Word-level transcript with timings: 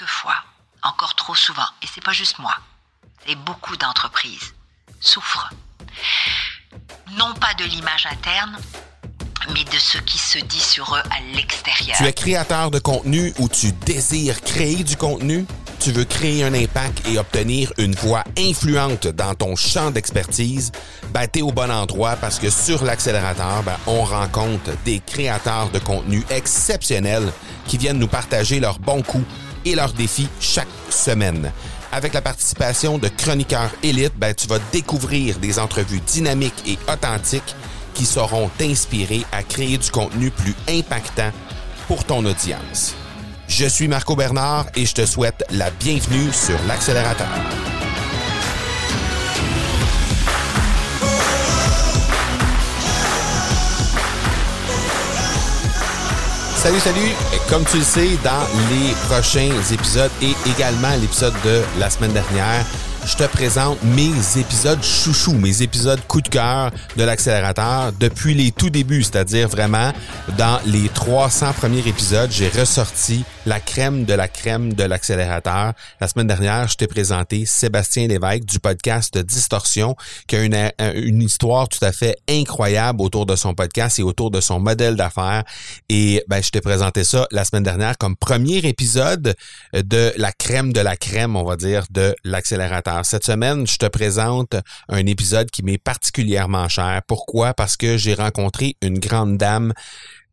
quelquefois, 0.00 0.34
encore 0.82 1.14
trop 1.14 1.34
souvent, 1.34 1.66
et 1.82 1.86
c'est 1.92 2.02
pas 2.02 2.12
juste 2.12 2.38
moi, 2.38 2.54
et 3.26 3.34
beaucoup 3.34 3.76
d'entreprises 3.76 4.54
souffrent, 5.00 5.50
non 7.18 7.34
pas 7.34 7.54
de 7.54 7.64
l'image 7.64 8.06
interne, 8.06 8.58
mais 9.52 9.64
de 9.64 9.78
ce 9.78 9.98
qui 9.98 10.18
se 10.18 10.38
dit 10.38 10.60
sur 10.60 10.94
eux 10.94 11.02
à 11.10 11.20
l'extérieur. 11.34 11.96
Tu 11.98 12.04
es 12.04 12.12
créateur 12.12 12.70
de 12.70 12.78
contenu 12.78 13.32
ou 13.38 13.48
tu 13.48 13.72
désires 13.72 14.40
créer 14.42 14.84
du 14.84 14.96
contenu? 14.96 15.46
Tu 15.80 15.92
veux 15.92 16.04
créer 16.04 16.44
un 16.44 16.52
impact 16.52 17.06
et 17.06 17.18
obtenir 17.18 17.72
une 17.78 17.94
voix 17.94 18.22
influente 18.36 19.06
dans 19.06 19.34
ton 19.34 19.56
champ 19.56 19.90
d'expertise? 19.90 20.72
Ben, 21.08 21.26
t'es 21.26 21.40
au 21.40 21.52
bon 21.52 21.70
endroit 21.70 22.16
parce 22.16 22.38
que 22.38 22.50
sur 22.50 22.84
l'accélérateur, 22.84 23.62
ben, 23.62 23.76
on 23.86 24.04
rencontre 24.04 24.70
des 24.84 25.00
créateurs 25.00 25.70
de 25.70 25.78
contenu 25.78 26.22
exceptionnels 26.28 27.32
qui 27.66 27.78
viennent 27.78 27.98
nous 27.98 28.08
partager 28.08 28.60
leurs 28.60 28.78
bons 28.78 29.02
coups 29.02 29.26
et 29.64 29.74
leurs 29.74 29.92
défis 29.92 30.28
chaque 30.40 30.68
semaine. 30.88 31.52
Avec 31.92 32.14
la 32.14 32.22
participation 32.22 32.98
de 32.98 33.08
chroniqueurs 33.08 33.70
élites, 33.82 34.16
ben, 34.16 34.34
tu 34.34 34.46
vas 34.46 34.58
découvrir 34.72 35.38
des 35.38 35.58
entrevues 35.58 36.00
dynamiques 36.00 36.62
et 36.66 36.78
authentiques 36.92 37.54
qui 37.94 38.04
sauront 38.04 38.50
t'inspirer 38.58 39.24
à 39.32 39.42
créer 39.42 39.76
du 39.78 39.90
contenu 39.90 40.30
plus 40.30 40.54
impactant 40.68 41.32
pour 41.88 42.04
ton 42.04 42.24
audience. 42.24 42.94
Je 43.48 43.66
suis 43.66 43.88
Marco 43.88 44.14
Bernard 44.14 44.66
et 44.76 44.86
je 44.86 44.94
te 44.94 45.04
souhaite 45.04 45.44
la 45.50 45.70
bienvenue 45.70 46.32
sur 46.32 46.58
l'accélérateur. 46.68 47.26
Salut, 56.62 56.78
salut! 56.80 57.12
Comme 57.48 57.64
tu 57.64 57.78
le 57.78 57.82
sais, 57.82 58.18
dans 58.22 58.44
les 58.68 58.92
prochains 59.08 59.48
épisodes 59.72 60.10
et 60.20 60.34
également 60.46 60.94
l'épisode 61.00 61.32
de 61.42 61.62
la 61.78 61.88
semaine 61.88 62.12
dernière, 62.12 62.66
je 63.06 63.16
te 63.16 63.24
présente 63.24 63.82
mes 63.82 64.38
épisodes 64.38 64.82
chouchous, 64.82 65.34
mes 65.34 65.62
épisodes 65.62 66.00
coup 66.06 66.20
de 66.20 66.28
cœur 66.28 66.70
de 66.96 67.04
l'accélérateur 67.04 67.92
depuis 67.98 68.34
les 68.34 68.52
tout 68.52 68.70
débuts, 68.70 69.02
c'est-à-dire 69.02 69.48
vraiment 69.48 69.92
dans 70.36 70.60
les 70.66 70.88
300 70.88 71.52
premiers 71.54 71.86
épisodes, 71.86 72.30
j'ai 72.30 72.48
ressorti 72.48 73.24
la 73.46 73.58
crème 73.58 74.04
de 74.04 74.12
la 74.12 74.28
crème 74.28 74.74
de 74.74 74.84
l'accélérateur. 74.84 75.72
La 76.00 76.08
semaine 76.08 76.26
dernière, 76.26 76.68
je 76.68 76.76
t'ai 76.76 76.86
présenté 76.86 77.46
Sébastien 77.46 78.06
Lévesque 78.06 78.44
du 78.44 78.60
podcast 78.60 79.16
Distorsion, 79.16 79.96
qui 80.26 80.36
a 80.36 80.42
une, 80.42 80.70
une 80.94 81.22
histoire 81.22 81.68
tout 81.68 81.84
à 81.84 81.92
fait 81.92 82.18
incroyable 82.28 83.00
autour 83.00 83.24
de 83.24 83.36
son 83.36 83.54
podcast 83.54 83.98
et 83.98 84.02
autour 84.02 84.30
de 84.30 84.40
son 84.40 84.60
modèle 84.60 84.96
d'affaires. 84.96 85.44
Et 85.88 86.22
ben, 86.28 86.42
je 86.42 86.50
t'ai 86.50 86.60
présenté 86.60 87.04
ça 87.04 87.26
la 87.30 87.44
semaine 87.44 87.62
dernière 87.62 87.96
comme 87.96 88.16
premier 88.16 88.58
épisode 88.58 89.34
de 89.72 90.12
la 90.16 90.32
crème 90.32 90.72
de 90.72 90.80
la 90.80 90.96
crème, 90.96 91.36
on 91.36 91.44
va 91.44 91.56
dire, 91.56 91.86
de 91.90 92.14
l'accélérateur. 92.24 92.89
Cette 93.02 93.24
semaine, 93.24 93.66
je 93.66 93.76
te 93.76 93.86
présente 93.86 94.54
un 94.88 95.06
épisode 95.06 95.50
qui 95.50 95.62
m'est 95.62 95.78
particulièrement 95.78 96.68
cher. 96.68 97.02
Pourquoi? 97.06 97.54
Parce 97.54 97.76
que 97.76 97.96
j'ai 97.96 98.14
rencontré 98.14 98.76
une 98.82 98.98
grande 98.98 99.36
dame 99.36 99.72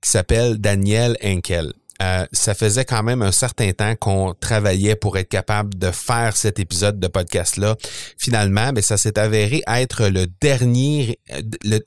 qui 0.01 0.09
s'appelle 0.09 0.57
Danielle 0.57 1.17
Henkel. 1.23 1.73
Euh, 2.01 2.25
ça 2.31 2.53
faisait 2.53 2.85
quand 2.85 3.01
même 3.01 3.21
un 3.21 3.31
certain 3.31 3.71
temps 3.71 3.95
qu'on 3.95 4.35
travaillait 4.39 4.95
pour 4.95 5.17
être 5.17 5.29
capable 5.29 5.75
de 5.77 5.89
faire 5.89 6.37
cet 6.37 6.59
épisode 6.59 6.99
de 6.99 7.07
podcast-là. 7.07 7.75
Finalement, 8.17 8.67
mais 8.67 8.73
ben, 8.73 8.83
ça 8.83 8.97
s'est 8.97 9.17
avéré 9.17 9.63
être 9.67 10.07
le 10.07 10.27
dernier, 10.41 11.19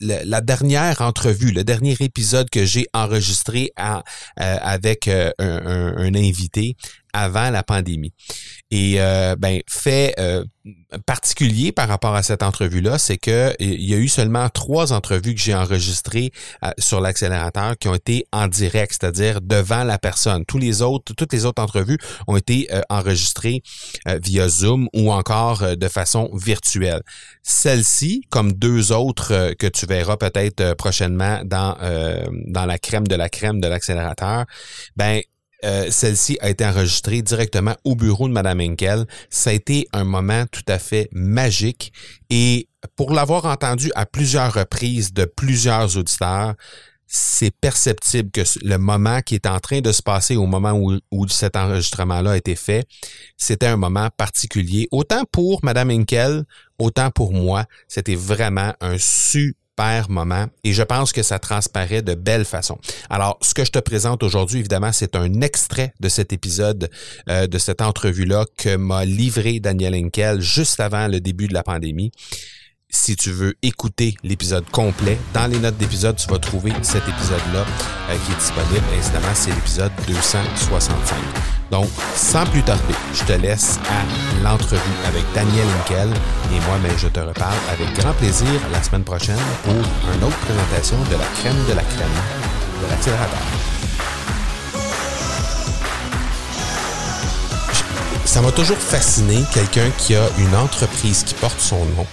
la 0.01 0.41
dernière 0.41 1.01
entrevue, 1.01 1.53
le 1.53 1.63
dernier 1.63 1.97
épisode 2.01 2.51
que 2.51 2.65
j'ai 2.65 2.87
enregistré 2.93 3.73
euh, 3.79 4.01
avec 4.37 5.07
euh, 5.07 5.31
un, 5.39 5.95
un, 5.97 6.15
invité 6.15 6.77
avant 7.13 7.51
la 7.51 7.63
pandémie. 7.63 8.13
Et 8.71 9.01
euh, 9.01 9.35
ben 9.37 9.61
fait 9.69 10.15
euh, 10.21 10.45
particulier 11.05 11.73
par 11.73 11.89
rapport 11.89 12.15
à 12.15 12.23
cette 12.23 12.43
entrevue-là, 12.43 12.99
c'est 12.99 13.19
que 13.19 13.53
il 13.59 13.83
y 13.83 13.95
a 13.95 13.97
eu 13.97 14.07
seulement 14.07 14.49
trois 14.49 14.93
entrevues 14.93 15.35
que 15.35 15.41
j'ai 15.41 15.55
enregistrées 15.55 16.31
euh, 16.65 16.71
sur 16.79 17.01
l'accélérateur 17.01 17.77
qui 17.79 17.89
ont 17.89 17.95
été 17.95 18.27
en 18.33 18.47
direct, 18.47 18.97
c'est-à-dire 19.01 19.41
devant 19.41 19.83
la 19.83 19.99
personne. 19.99 20.45
Tous 20.45 20.59
les 20.59 20.83
autres, 20.83 21.15
toutes 21.15 21.33
les 21.33 21.47
autres 21.47 21.61
entrevues 21.61 21.99
ont 22.29 22.37
été 22.37 22.69
enregistrées 22.89 23.63
via 24.23 24.49
Zoom 24.49 24.89
ou 24.95 25.13
encore 25.13 25.77
de 25.77 25.89
façon 25.89 26.31
virtuelle. 26.35 27.03
Celle-ci, 27.43 28.23
comme 28.31 28.53
deux 28.53 28.93
autres 28.93 29.55
que 29.59 29.67
tu 29.67 29.87
verras 29.87 30.17
peut-être 30.17 30.75
prochainement 30.75 31.41
dans 31.45 31.77
dans 32.47 32.67
la 32.67 32.79
crème 32.79 33.07
de 33.09 33.15
la 33.17 33.29
crème 33.29 33.61
de 33.61 33.67
l'accélérateur, 33.67 34.45
ben 34.97 35.21
euh, 35.65 35.91
celle-ci 35.91 36.39
a 36.41 36.51
été 36.51 36.65
enregistrée 36.65 37.23
directement 37.23 37.77
au 37.85 37.95
bureau 37.95 38.29
de 38.29 38.33
Madame 38.33 38.61
Henkel. 38.61 39.07
Ça 39.29 39.51
a 39.51 39.53
été 39.53 39.87
un 39.93 40.05
moment 40.05 40.45
tout 40.51 40.65
à 40.69 40.79
fait 40.79 41.09
magique 41.13 41.93
et 42.31 42.69
pour 42.97 43.13
l'avoir 43.13 43.45
entendu 43.45 43.91
à 43.95 44.07
plusieurs 44.07 44.55
reprises 44.55 45.13
de 45.13 45.25
plusieurs 45.25 45.97
auditeurs, 45.97 46.55
c'est 47.13 47.51
perceptible 47.51 48.31
que 48.31 48.43
le 48.63 48.79
moment 48.79 49.21
qui 49.21 49.35
est 49.35 49.47
en 49.47 49.59
train 49.59 49.81
de 49.81 49.91
se 49.91 50.01
passer 50.01 50.37
au 50.37 50.47
moment 50.47 50.73
où, 51.11 51.29
cet 51.29 51.57
enregistrement-là 51.57 52.33
a 52.33 52.37
été 52.37 52.55
fait, 52.55 52.87
c'était 53.37 53.67
un 53.67 53.77
moment 53.77 54.09
particulier. 54.17 54.87
Autant 54.93 55.25
pour 55.33 55.59
Madame 55.65 55.91
Henkel, 55.91 56.45
autant 56.79 57.11
pour 57.11 57.33
moi, 57.33 57.65
c'était 57.89 58.15
vraiment 58.15 58.75
un 58.81 58.97
super 58.99 59.55
moment 60.09 60.47
et 60.65 60.73
je 60.73 60.83
pense 60.83 61.13
que 61.13 61.23
ça 61.23 61.39
transparaît 61.39 62.03
de 62.03 62.15
belle 62.15 62.45
façon. 62.45 62.79
Alors, 63.09 63.39
ce 63.41 63.55
que 63.55 63.65
je 63.65 63.71
te 63.71 63.79
présente 63.79 64.23
aujourd'hui, 64.23 64.59
évidemment, 64.59 64.93
c'est 64.93 65.17
un 65.17 65.41
extrait 65.41 65.93
de 66.01 66.09
cet 66.09 66.33
épisode, 66.33 66.91
euh, 67.29 67.47
de 67.47 67.59
cette 67.59 67.81
entrevue-là 67.81 68.45
que 68.57 68.77
m'a 68.77 69.05
livré 69.05 69.61
Daniel 69.61 69.95
Henkel 69.95 70.41
juste 70.41 70.81
avant 70.81 71.09
le 71.09 71.21
début 71.21 71.49
de 71.49 71.55
la 71.55 71.63
pandémie 71.63 72.13
si 72.91 73.17
tu 73.17 73.31
veux 73.31 73.55
écouter 73.63 74.17
l'épisode 74.23 74.69
complet, 74.71 75.19
dans 75.33 75.47
les 75.47 75.59
notes 75.59 75.77
d'épisode, 75.77 76.17
tu 76.17 76.29
vas 76.29 76.39
trouver 76.39 76.73
cet 76.83 77.09
épisode-là 77.09 77.65
euh, 78.11 78.17
qui 78.27 78.33
est 78.33 78.37
disponible. 78.37 78.85
Évidemment, 78.95 79.35
c'est 79.35 79.51
l'épisode 79.51 79.93
265. 80.07 81.17
Donc, 81.71 81.89
sans 82.17 82.45
plus 82.47 82.63
tarder, 82.63 82.95
je 83.15 83.25
te 83.25 83.33
laisse 83.33 83.79
à 83.89 84.43
l'entrevue 84.43 84.81
avec 85.07 85.23
Daniel 85.35 85.67
Inkel 85.81 86.09
et 86.09 86.61
moi, 86.67 86.79
mais 86.83 86.91
je 86.99 87.07
te 87.07 87.21
reparle 87.21 87.57
avec 87.71 87.93
grand 87.95 88.13
plaisir 88.15 88.49
la 88.73 88.83
semaine 88.83 89.05
prochaine 89.05 89.39
pour 89.63 89.75
une 89.75 90.25
autre 90.25 90.39
présentation 90.39 90.97
de 91.05 91.17
la 91.17 91.27
crème 91.41 91.65
de 91.69 91.75
la 91.75 91.83
crème 91.83 92.09
de 92.83 92.91
l'accélérateur. 92.91 93.39
Ça 98.25 98.43
m'a 98.43 98.53
toujours 98.53 98.79
fasciné 98.79 99.43
quelqu'un 99.53 99.91
qui 99.99 100.15
a 100.17 100.29
une 100.39 100.55
entreprise 100.57 101.23
qui 101.25 101.35
porte 101.35 101.61
son 101.61 101.85
nom 101.97 102.07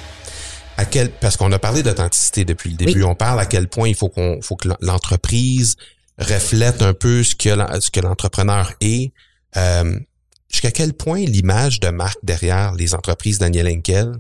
à 0.78 0.86
quel 0.86 1.12
parce 1.12 1.38
qu'on 1.38 1.52
a 1.52 1.60
parlé 1.60 1.84
d'authenticité 1.84 2.46
depuis 2.46 2.70
le 2.70 2.78
début, 2.78 3.04
on 3.04 3.16
parle 3.16 3.40
à 3.40 3.46
quel 3.46 3.68
point 3.68 3.90
il 3.90 3.96
faut 3.96 4.10
qu'on 4.10 4.42
faut 4.42 4.56
que 4.56 4.70
l'entreprise 4.80 5.76
reflète 6.20 6.82
un 6.84 6.94
peu 6.94 7.24
ce 7.24 7.36
que 7.36 7.50
ce 7.82 7.90
que 7.90 8.00
l'entrepreneur 8.00 8.74
est. 8.80 9.12
Euh, 9.58 10.00
jusqu'à 10.50 10.72
quel 10.72 10.94
point 10.94 11.20
l'image 11.20 11.80
de 11.80 11.90
marque 11.90 12.20
derrière 12.24 12.74
les 12.76 12.94
entreprises 12.94 13.40
Daniel 13.40 13.68
Henkel 13.68 14.14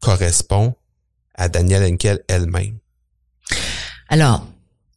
correspond 0.00 0.74
à 1.34 1.48
Daniel 1.48 1.82
Henkel 1.92 2.22
elle-même? 2.28 2.78
Alors, 4.08 4.46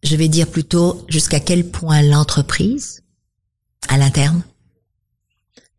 je 0.04 0.16
vais 0.16 0.28
dire 0.28 0.48
plutôt 0.48 1.04
jusqu'à 1.10 1.40
quel 1.40 1.70
point 1.70 2.04
l'entreprise 2.04 3.04
à 3.88 3.98
l'interne 3.98 4.44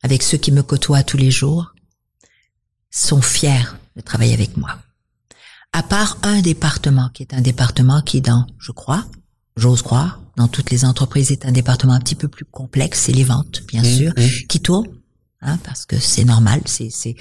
avec 0.02 0.22
ceux 0.22 0.38
qui 0.38 0.50
me 0.50 0.62
côtoient 0.62 1.04
tous 1.04 1.16
les 1.16 1.30
jours 1.30 1.74
sont 2.90 3.22
fiers 3.22 3.66
de 3.94 4.00
travailler 4.00 4.34
avec 4.34 4.56
moi 4.56 4.78
à 5.72 5.82
part 5.82 6.18
un 6.22 6.40
département 6.40 7.10
qui 7.12 7.22
est 7.22 7.34
un 7.34 7.40
département 7.40 8.00
qui 8.02 8.20
dans, 8.20 8.46
je 8.58 8.72
crois, 8.72 9.04
j'ose 9.56 9.82
croire, 9.82 10.20
dans 10.36 10.48
toutes 10.48 10.70
les 10.70 10.84
entreprises 10.84 11.30
est 11.30 11.46
un 11.46 11.52
département 11.52 11.92
un 11.94 12.00
petit 12.00 12.14
peu 12.14 12.28
plus 12.28 12.44
complexe, 12.44 13.00
c'est 13.00 13.12
les 13.12 13.24
ventes, 13.24 13.62
bien 13.66 13.82
mmh, 13.82 13.96
sûr, 13.96 14.12
mmh. 14.16 14.46
qui 14.48 14.60
tourne. 14.60 14.86
Hein, 15.40 15.58
parce 15.62 15.86
que 15.86 15.98
c'est 16.00 16.24
normal, 16.24 16.62
c'est 16.64 16.90
c'est 16.90 17.14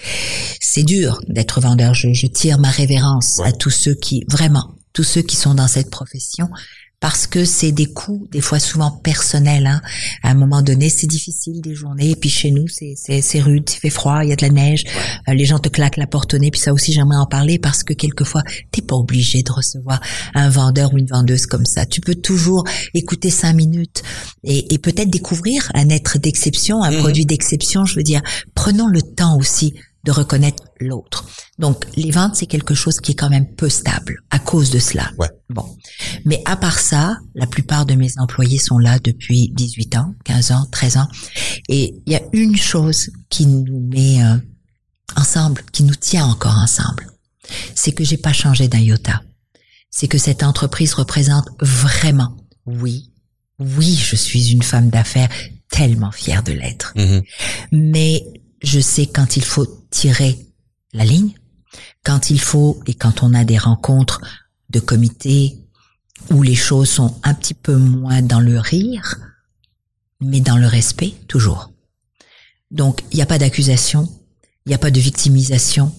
c'est 0.60 0.82
dur 0.82 1.20
d'être 1.28 1.62
vendeur. 1.62 1.94
Je, 1.94 2.14
je 2.14 2.26
tire 2.26 2.58
ma 2.58 2.72
révérence 2.72 3.40
à 3.42 3.52
tous 3.52 3.70
ceux 3.70 3.94
qui 3.94 4.24
vraiment 4.28 4.76
tous 4.92 5.04
ceux 5.04 5.22
qui 5.22 5.36
sont 5.36 5.54
dans 5.54 5.68
cette 5.68 5.92
profession 5.92 6.50
parce 7.00 7.28
que 7.28 7.46
c'est 7.46 7.72
des 7.72 7.86
coups, 7.86 8.28
des 8.32 8.42
fois 8.42 8.60
souvent 8.60 8.90
personnels. 8.90 9.68
Hein. 9.68 9.82
À 10.24 10.32
un 10.32 10.34
moment 10.34 10.64
donné, 10.64 10.90
c'est 10.90 11.06
difficile 11.06 11.62
des 11.62 11.76
journées. 11.76 12.12
Et 12.12 12.16
puis 12.16 12.30
chez 12.30 12.50
nous, 12.50 12.68
c'est, 12.68 12.96
c'est, 12.96 13.40
rude, 13.40 13.70
il 13.72 13.80
fait 13.80 13.92
froid, 13.92 14.24
il 14.24 14.30
y 14.30 14.34
a 14.34 14.36
de 14.36 14.42
la 14.42 14.50
neige. 14.50 14.84
Euh, 15.30 15.34
les 15.34 15.46
gens 15.46 15.60
te 15.60 15.70
claquent 15.70 15.98
la 15.98 16.08
porte 16.08 16.34
au 16.34 16.40
nez. 16.40 16.50
Puis 16.50 16.60
ça 16.60 16.74
aussi, 16.74 16.94
j'aimerais 16.94 17.18
en 17.18 17.28
parler 17.28 17.60
parce 17.60 17.84
que 17.84 17.94
quelquefois, 17.94 18.42
t'es 18.72 18.82
pas 18.82 18.96
obligé 18.96 19.44
de 19.44 19.52
recevoir 19.52 20.02
un 20.34 20.50
vendeur 20.50 20.92
ou 20.94 20.98
une 20.98 21.08
vendeuse 21.08 21.46
comme 21.46 21.66
ça. 21.66 21.86
Tu 21.86 22.02
peux 22.02 22.16
toujours 22.16 22.64
écouter 22.96 23.30
cinq 23.30 23.54
minutes 23.54 24.02
et, 24.44 24.74
et 24.74 24.80
peut-être 24.80 25.12
découvrir 25.12 25.72
un 25.76 25.90
être 25.90 26.18
d'exception, 26.18 26.82
un 26.82 26.92
mmh. 26.92 26.98
produit 26.98 27.26
d'exception. 27.28 27.86
Je 27.86 27.96
veux 27.96 28.04
dire, 28.04 28.22
prenons 28.56 28.88
le 28.88 29.04
temps 29.04 29.38
aussi 29.38 29.76
de 30.08 30.12
reconnaître 30.14 30.64
l'autre. 30.80 31.26
Donc, 31.60 31.86
les 31.98 32.12
ventes, 32.12 32.38
c'est 32.38 32.46
quelque 32.46 32.74
chose 32.74 33.02
qui 33.02 33.12
est 33.12 33.16
quand 33.16 33.30
même 33.30 33.54
peu 33.56 33.68
stable 33.68 34.24
à 34.30 34.40
cause 34.40 34.70
de 34.70 34.80
cela. 34.80 35.12
Ouais. 35.18 35.28
Bon. 35.50 35.78
Mais 36.24 36.42
à 36.46 36.56
part 36.56 36.80
ça, 36.80 37.18
la 37.36 37.46
plupart 37.46 37.86
de 37.86 37.94
mes 37.94 38.18
employés 38.18 38.58
sont 38.58 38.80
là 38.80 39.00
depuis 39.00 39.52
18 39.54 39.98
ans, 39.98 40.16
15 40.24 40.52
ans, 40.52 40.66
13 40.72 40.98
ans. 40.98 41.08
Et 41.68 41.96
il 42.06 42.14
y 42.14 42.16
a 42.16 42.22
une 42.32 42.56
chose 42.56 43.10
qui 43.30 43.48
nous 43.48 43.66
met 43.94 44.24
euh, 44.24 44.38
ensemble, 45.18 45.62
qui 45.74 45.84
nous 45.84 45.96
tient 45.96 46.26
encore 46.26 46.58
ensemble. 46.58 47.08
C'est 47.76 47.92
que 47.92 48.06
j'ai 48.06 48.18
pas 48.18 48.34
changé 48.34 48.70
d'un 48.70 48.80
iota. 48.80 49.22
C'est 49.92 50.08
que 50.08 50.18
cette 50.18 50.44
entreprise 50.44 50.94
représente 50.94 51.50
vraiment, 51.60 52.38
oui, 52.66 53.12
oui, 53.60 53.94
je 53.94 54.16
suis 54.16 54.52
une 54.54 54.64
femme 54.64 54.90
d'affaires 54.90 55.30
tellement 55.70 56.12
fière 56.12 56.44
de 56.44 56.54
l'être. 56.54 56.94
Mhm. 56.96 57.24
Mais 57.74 58.24
je 58.62 58.80
sais 58.80 59.08
quand 59.08 59.38
il 59.38 59.44
faut 59.44 59.66
tirer 59.90 60.48
la 60.94 61.06
ligne, 61.06 61.34
quand 62.04 62.30
il 62.30 62.40
faut 62.40 62.80
et 62.88 62.94
quand 62.94 63.24
on 63.24 63.34
a 63.34 63.44
des 63.44 63.58
rencontres 63.58 64.22
de 64.70 64.80
comité 64.80 65.58
où 66.32 66.42
les 66.42 66.56
choses 66.56 66.90
sont 66.90 67.20
un 67.24 67.34
petit 67.34 67.54
peu 67.54 67.76
moins 67.76 68.22
dans 68.22 68.40
le 68.40 68.60
rire, 68.60 69.18
mais 70.22 70.42
dans 70.42 70.58
le 70.58 70.68
respect 70.68 71.14
toujours. 71.28 71.72
Donc 72.72 73.04
il 73.12 73.18
n'y 73.18 73.22
a 73.22 73.28
pas 73.28 73.38
d'accusation, 73.38 74.10
il 74.66 74.70
n'y 74.70 74.76
a 74.76 74.80
pas 74.80 74.92
de 74.92 75.00
victimisation, 75.00 75.94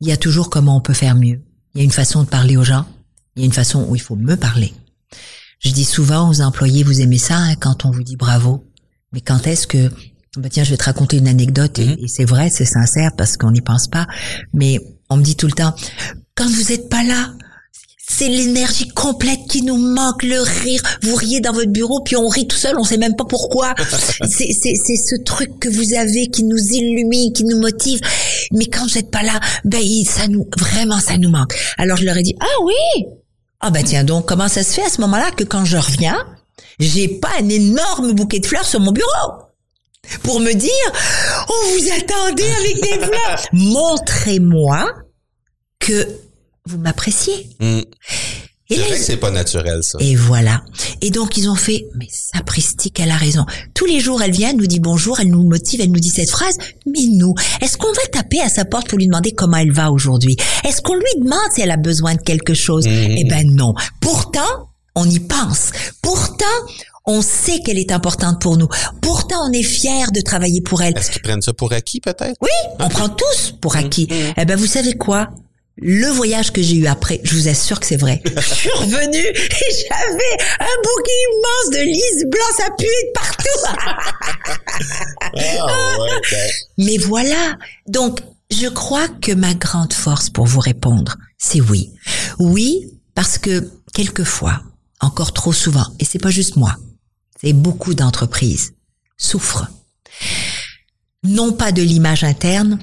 il 0.00 0.08
y 0.08 0.12
a 0.12 0.16
toujours 0.16 0.50
comment 0.50 0.76
on 0.76 0.80
peut 0.80 0.94
faire 0.94 1.16
mieux. 1.16 1.42
Il 1.74 1.78
y 1.78 1.80
a 1.80 1.84
une 1.84 1.90
façon 1.90 2.22
de 2.22 2.28
parler 2.28 2.56
aux 2.56 2.64
gens, 2.64 2.86
il 3.34 3.40
y 3.40 3.42
a 3.42 3.46
une 3.46 3.52
façon 3.52 3.86
où 3.88 3.96
il 3.96 4.00
faut 4.00 4.16
me 4.16 4.36
parler. 4.36 4.72
Je 5.58 5.70
dis 5.70 5.84
souvent 5.84 6.30
aux 6.30 6.40
employés, 6.40 6.84
vous 6.84 7.00
aimez 7.00 7.18
ça 7.18 7.36
hein, 7.36 7.56
quand 7.56 7.84
on 7.84 7.90
vous 7.90 8.02
dit 8.02 8.16
bravo, 8.16 8.64
mais 9.12 9.20
quand 9.20 9.46
est-ce 9.46 9.66
que 9.66 9.90
bah 10.36 10.48
tiens, 10.50 10.64
je 10.64 10.70
vais 10.70 10.76
te 10.76 10.84
raconter 10.84 11.16
une 11.18 11.28
anecdote 11.28 11.78
et, 11.78 11.86
Mhm. 11.86 11.96
et 12.00 12.08
c'est 12.08 12.24
vrai, 12.24 12.50
c'est 12.50 12.64
sincère 12.64 13.10
parce 13.16 13.36
qu'on 13.36 13.50
n'y 13.50 13.60
pense 13.62 13.88
pas. 13.88 14.06
Mais 14.52 14.78
on 15.10 15.16
me 15.16 15.22
dit 15.22 15.36
tout 15.36 15.46
le 15.46 15.52
temps, 15.52 15.74
quand 16.34 16.48
vous 16.48 16.72
êtes 16.72 16.88
pas 16.88 17.02
là, 17.04 17.32
c'est 18.08 18.28
l'énergie 18.28 18.86
complète 18.88 19.40
qui 19.48 19.62
nous 19.62 19.76
manque, 19.76 20.22
le 20.22 20.40
rire. 20.40 20.80
Vous 21.02 21.16
riez 21.16 21.40
dans 21.40 21.52
votre 21.52 21.72
bureau, 21.72 22.02
puis 22.04 22.14
on 22.16 22.28
rit 22.28 22.46
tout 22.46 22.56
seul, 22.56 22.76
on 22.78 22.84
sait 22.84 22.98
même 22.98 23.16
pas 23.16 23.24
pourquoi. 23.24 23.74
c'est, 24.28 24.52
c'est, 24.52 24.74
c'est 24.76 24.96
ce 24.96 25.20
truc 25.24 25.58
que 25.58 25.68
vous 25.68 25.94
avez 25.94 26.28
qui 26.28 26.44
nous 26.44 26.56
illumine, 26.56 27.32
qui 27.32 27.44
nous 27.44 27.58
motive. 27.60 28.00
Mais 28.52 28.66
quand 28.66 28.86
vous 28.86 28.96
êtes 28.98 29.10
pas 29.10 29.22
là, 29.24 29.40
ben 29.64 29.82
ça 30.04 30.28
nous 30.28 30.48
vraiment 30.56 31.00
ça 31.00 31.18
nous 31.18 31.30
manque. 31.30 31.54
Alors 31.78 31.96
je 31.96 32.04
leur 32.04 32.16
ai 32.16 32.22
dit, 32.22 32.36
ah 32.40 32.62
oui, 32.64 33.06
ah 33.60 33.70
ben 33.70 33.82
tiens 33.82 34.04
donc 34.04 34.26
comment 34.26 34.48
ça 34.48 34.62
se 34.62 34.72
fait 34.74 34.84
à 34.84 34.88
ce 34.90 35.00
moment-là 35.00 35.30
que 35.32 35.42
quand 35.42 35.64
je 35.64 35.76
reviens, 35.76 36.16
j'ai 36.78 37.08
pas 37.08 37.30
un 37.40 37.48
énorme 37.48 38.12
bouquet 38.12 38.38
de 38.38 38.46
fleurs 38.46 38.66
sur 38.66 38.78
mon 38.80 38.92
bureau? 38.92 39.32
Pour 40.22 40.40
me 40.40 40.52
dire 40.52 40.70
on 41.48 41.78
vous 41.78 41.92
attendait 41.92 42.52
avec 42.60 42.82
des 42.82 43.04
fleurs. 43.06 43.40
Montrez-moi 43.52 44.92
que 45.78 46.06
vous 46.66 46.78
m'appréciez. 46.78 47.48
Mm. 47.60 47.80
Et 48.68 48.74
C'est 48.74 48.90
là, 48.90 48.96
c'est 48.98 49.16
pas 49.18 49.30
naturel, 49.30 49.78
ça. 49.84 49.96
et 50.00 50.16
voilà. 50.16 50.64
Et 51.00 51.10
donc 51.10 51.36
ils 51.36 51.48
ont 51.48 51.54
fait, 51.54 51.86
mais 51.94 52.08
sapristi, 52.10 52.92
elle 52.98 53.12
a 53.12 53.16
raison. 53.16 53.46
Tous 53.74 53.84
les 53.84 54.00
jours, 54.00 54.20
elle 54.22 54.32
vient, 54.32 54.50
elle 54.50 54.56
nous 54.56 54.66
dit 54.66 54.80
bonjour, 54.80 55.20
elle 55.20 55.28
nous 55.28 55.44
motive, 55.44 55.80
elle 55.80 55.92
nous 55.92 56.00
dit 56.00 56.08
cette 56.10 56.30
phrase. 56.30 56.56
Mais 56.84 57.04
nous, 57.12 57.32
est-ce 57.60 57.76
qu'on 57.76 57.92
va 57.92 58.06
taper 58.12 58.40
à 58.40 58.48
sa 58.48 58.64
porte 58.64 58.88
pour 58.88 58.98
lui 58.98 59.06
demander 59.06 59.30
comment 59.30 59.58
elle 59.58 59.70
va 59.70 59.92
aujourd'hui? 59.92 60.36
Est-ce 60.64 60.82
qu'on 60.82 60.96
lui 60.96 61.04
demande 61.22 61.38
si 61.54 61.60
elle 61.60 61.70
a 61.70 61.76
besoin 61.76 62.16
de 62.16 62.22
quelque 62.22 62.54
chose? 62.54 62.88
Mhm. 62.88 63.14
Eh 63.16 63.24
ben 63.24 63.48
non. 63.54 63.72
Pourtant, 64.00 64.70
on 64.96 65.08
y 65.08 65.20
pense. 65.20 65.70
Pourtant, 66.02 66.44
on 67.06 67.22
sait 67.22 67.60
qu'elle 67.60 67.78
est 67.78 67.92
importante 67.92 68.40
pour 68.40 68.56
nous. 68.56 68.68
Pourtant, 69.00 69.48
on 69.48 69.52
est 69.52 69.62
fiers 69.62 70.10
de 70.12 70.20
travailler 70.20 70.60
pour 70.60 70.82
elle. 70.82 70.96
Est-ce 70.96 71.10
qu'ils 71.10 71.22
prennent 71.22 71.42
ça 71.42 71.52
pour 71.52 71.72
acquis, 71.72 72.00
peut-être? 72.00 72.36
Oui, 72.40 72.50
on 72.80 72.88
prend 72.88 73.08
tous 73.08 73.54
pour 73.60 73.76
acquis. 73.76 74.08
Mhm. 74.10 74.34
Eh 74.36 74.44
ben, 74.44 74.56
vous 74.56 74.66
savez 74.66 74.94
quoi? 74.94 75.28
Le 75.78 76.06
voyage 76.06 76.52
que 76.52 76.62
j'ai 76.62 76.76
eu 76.76 76.86
après, 76.86 77.20
je 77.22 77.34
vous 77.36 77.48
assure 77.48 77.78
que 77.80 77.86
c'est 77.86 77.98
vrai. 77.98 78.22
Je 78.24 78.40
suis 78.54 78.70
revenue 78.70 79.18
et 79.18 79.34
j'avais 79.34 80.36
un 80.58 80.76
bouquet 80.82 81.18
immense 81.28 81.70
de 81.74 81.84
lys 81.84 82.24
blancs, 82.24 82.54
ça 82.56 82.68
de 82.70 83.12
partout. 83.12 83.60
Ah, 85.20 85.98
ouais, 86.00 86.08
ben, 86.30 86.50
Mais 86.78 86.96
voilà. 86.96 87.56
Donc, 87.86 88.20
je 88.50 88.68
crois 88.68 89.08
que 89.08 89.32
ma 89.32 89.52
grande 89.52 89.92
force 89.92 90.30
pour 90.30 90.46
vous 90.46 90.60
répondre, 90.60 91.16
c'est 91.36 91.60
oui. 91.60 91.90
Oui, 92.38 92.88
parce 93.14 93.36
que 93.36 93.70
quelquefois, 93.92 94.62
encore 95.00 95.34
trop 95.34 95.52
souvent, 95.52 95.86
et 96.00 96.06
c'est 96.06 96.18
pas 96.18 96.30
juste 96.30 96.56
moi, 96.56 96.76
c'est 97.40 97.52
beaucoup 97.52 97.94
d'entreprises 97.94 98.72
souffrent. 99.18 99.66
Non 101.24 101.52
pas 101.52 101.72
de 101.72 101.82
l'image 101.82 102.24
interne, 102.24 102.78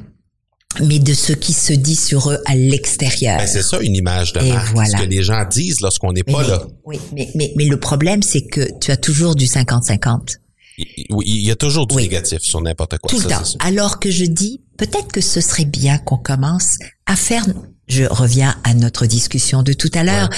mais 0.81 0.99
de 0.99 1.13
ce 1.13 1.33
qui 1.33 1.53
se 1.53 1.71
dit 1.73 1.95
sur 1.95 2.31
eux 2.31 2.39
à 2.45 2.55
l'extérieur. 2.55 3.37
ben, 3.37 3.47
c'est 3.47 3.61
ça, 3.61 3.79
une 3.79 3.95
image 3.95 4.33
de 4.33 4.41
Et 4.41 4.51
marque. 4.51 4.73
voilà. 4.73 4.97
Ce 4.97 5.03
que 5.03 5.07
les 5.09 5.23
gens 5.23 5.45
disent 5.49 5.81
lorsqu'on 5.81 6.11
n'est 6.11 6.23
pas 6.23 6.41
mais- 6.41 6.47
là. 6.47 6.67
Oui, 6.85 6.99
mais, 7.13 7.29
mais, 7.35 7.53
mais 7.55 7.65
le 7.65 7.79
problème, 7.79 8.23
c'est 8.23 8.45
que 8.45 8.67
tu 8.79 8.91
as 8.91 8.97
toujours 8.97 9.35
du 9.35 9.45
50-50. 9.45 10.37
Il 10.77 11.05
oui, 11.11 11.25
il 11.27 11.41
y 11.45 11.51
a 11.51 11.55
toujours 11.55 11.85
du 11.85 11.95
Oui. 11.95 12.03
négatif 12.03 12.39
sur 12.41 12.59
n'importe 12.59 12.97
quoi. 12.97 13.09
tout 13.09 13.19
ça, 13.21 13.27
le 13.27 13.29
temps. 13.45 13.57
Alors 13.59 13.99
que 13.99 14.09
je 14.09 14.25
dis, 14.25 14.61
peut-être 14.77 15.09
que 15.11 15.21
ce 15.21 15.39
serait 15.39 15.65
bien 15.65 15.99
qu'on 15.99 16.17
commence 16.17 16.77
à 17.05 17.15
faire, 17.15 17.45
je 17.87 18.03
reviens 18.05 18.55
à 18.63 18.73
notre 18.73 19.05
discussion 19.05 19.61
de 19.61 19.73
tout 19.73 19.91
à 19.93 20.03
l'heure. 20.03 20.29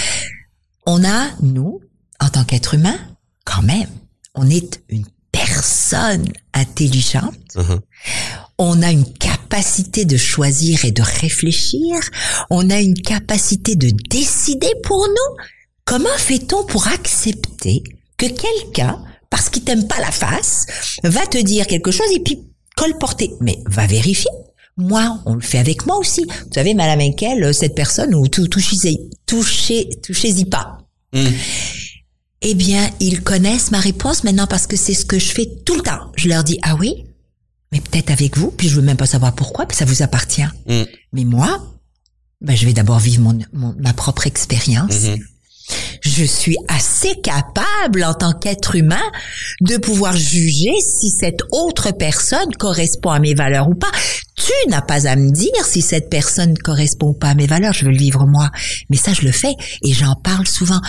On 0.85 1.05
a, 1.05 1.29
nous, 1.41 1.79
en 2.19 2.27
tant 2.27 2.43
qu'être 2.43 2.73
humain, 2.73 2.97
quand 3.45 3.61
même, 3.61 3.87
on 4.35 4.49
est 4.49 4.81
une 4.89 5.05
personne 5.31 6.31
intelligente. 6.53 7.55
Mhm. 7.55 7.79
On 8.57 8.81
a 8.81 8.91
une 8.91 9.11
capacité 9.13 10.05
de 10.05 10.17
choisir 10.17 10.85
et 10.85 10.91
de 10.91 11.01
réfléchir. 11.01 11.99
On 12.49 12.69
a 12.69 12.79
une 12.79 12.99
capacité 13.01 13.75
de 13.75 13.91
décider 14.09 14.71
pour 14.83 15.05
nous. 15.07 15.43
Comment 15.83 16.17
fait-on 16.17 16.65
pour 16.65 16.87
accepter 16.87 17.83
que 18.17 18.27
quelqu'un, 18.27 19.03
parce 19.29 19.49
qu'il 19.49 19.63
t'aime 19.63 19.87
pas 19.87 19.99
la 19.99 20.11
face, 20.11 20.65
va 21.03 21.25
te 21.27 21.37
dire 21.37 21.67
quelque 21.67 21.91
chose 21.91 22.07
et 22.15 22.21
puis 22.21 22.39
colporter 22.77 23.31
Mais 23.41 23.59
va 23.65 23.87
vérifier. 23.87 24.31
Moi, 24.77 25.19
on 25.25 25.35
le 25.35 25.41
fait 25.41 25.59
avec 25.59 25.85
moi 25.85 25.97
aussi. 25.97 26.25
Vous 26.25 26.53
savez, 26.53 26.73
Madame 26.73 27.01
Henkel, 27.01 27.53
cette 27.53 27.75
personne, 27.75 28.13
ou 28.13 28.27
tout, 28.27 28.47
touchez, 28.47 28.99
touchez, 29.25 29.89
touchez-y 30.03 30.45
pas. 30.45 30.79
Mm. 31.13 31.27
Eh 32.41 32.53
bien, 32.53 32.89
ils 32.99 33.21
connaissent 33.21 33.71
ma 33.71 33.79
réponse 33.79 34.23
maintenant 34.23 34.47
parce 34.47 34.67
que 34.67 34.75
c'est 34.77 34.93
ce 34.93 35.05
que 35.05 35.17
je 35.19 35.31
fais 35.31 35.49
tout 35.65 35.75
le 35.75 35.81
temps. 35.81 36.11
Je 36.15 36.27
leur 36.29 36.43
dis, 36.43 36.59
ah 36.61 36.75
oui, 36.75 37.05
mais 37.71 37.79
peut-être 37.81 38.11
avec 38.11 38.37
vous, 38.37 38.51
puis 38.51 38.69
je 38.69 38.75
veux 38.75 38.81
même 38.81 38.97
pas 38.97 39.05
savoir 39.07 39.33
pourquoi, 39.33 39.65
puis 39.65 39.77
ça 39.77 39.85
vous 39.85 40.01
appartient. 40.03 40.43
Mm. 40.67 40.83
Mais 41.13 41.23
moi, 41.23 41.59
ben, 42.41 42.55
je 42.55 42.65
vais 42.65 42.73
d'abord 42.73 42.99
vivre 42.99 43.21
mon, 43.23 43.39
mon- 43.53 43.75
ma 43.79 43.93
propre 43.93 44.27
expérience. 44.27 45.01
Mhm. 45.01 45.17
Je 46.01 46.23
suis 46.23 46.57
assez 46.67 47.19
capable 47.23 48.03
en 48.03 48.13
tant 48.13 48.33
qu'être 48.33 48.75
humain 48.75 49.01
de 49.61 49.77
pouvoir 49.77 50.15
juger 50.15 50.73
si 50.79 51.09
cette 51.09 51.39
autre 51.51 51.89
personne 51.89 52.53
correspond 52.59 53.09
à 53.09 53.19
mes 53.19 53.33
valeurs 53.33 53.67
ou 53.67 53.73
pas. 53.73 53.89
Tu 54.35 54.51
n'as 54.69 54.83
pas 54.83 55.07
à 55.07 55.15
me 55.15 55.31
dire 55.31 55.65
si 55.65 55.81
cette 55.81 56.11
personne 56.11 56.51
ne 56.51 56.57
correspond 56.57 57.15
pas 57.15 57.29
à 57.29 57.33
mes 57.33 57.47
valeurs. 57.47 57.73
Je 57.73 57.85
veux 57.85 57.91
le 57.91 57.97
vivre 57.97 58.27
moi. 58.27 58.51
Mais 58.91 58.97
ça, 58.97 59.13
je 59.13 59.21
le 59.23 59.31
fais 59.31 59.55
et 59.81 59.91
j'en 59.93 60.13
parle 60.15 60.45
souvent. 60.47 60.79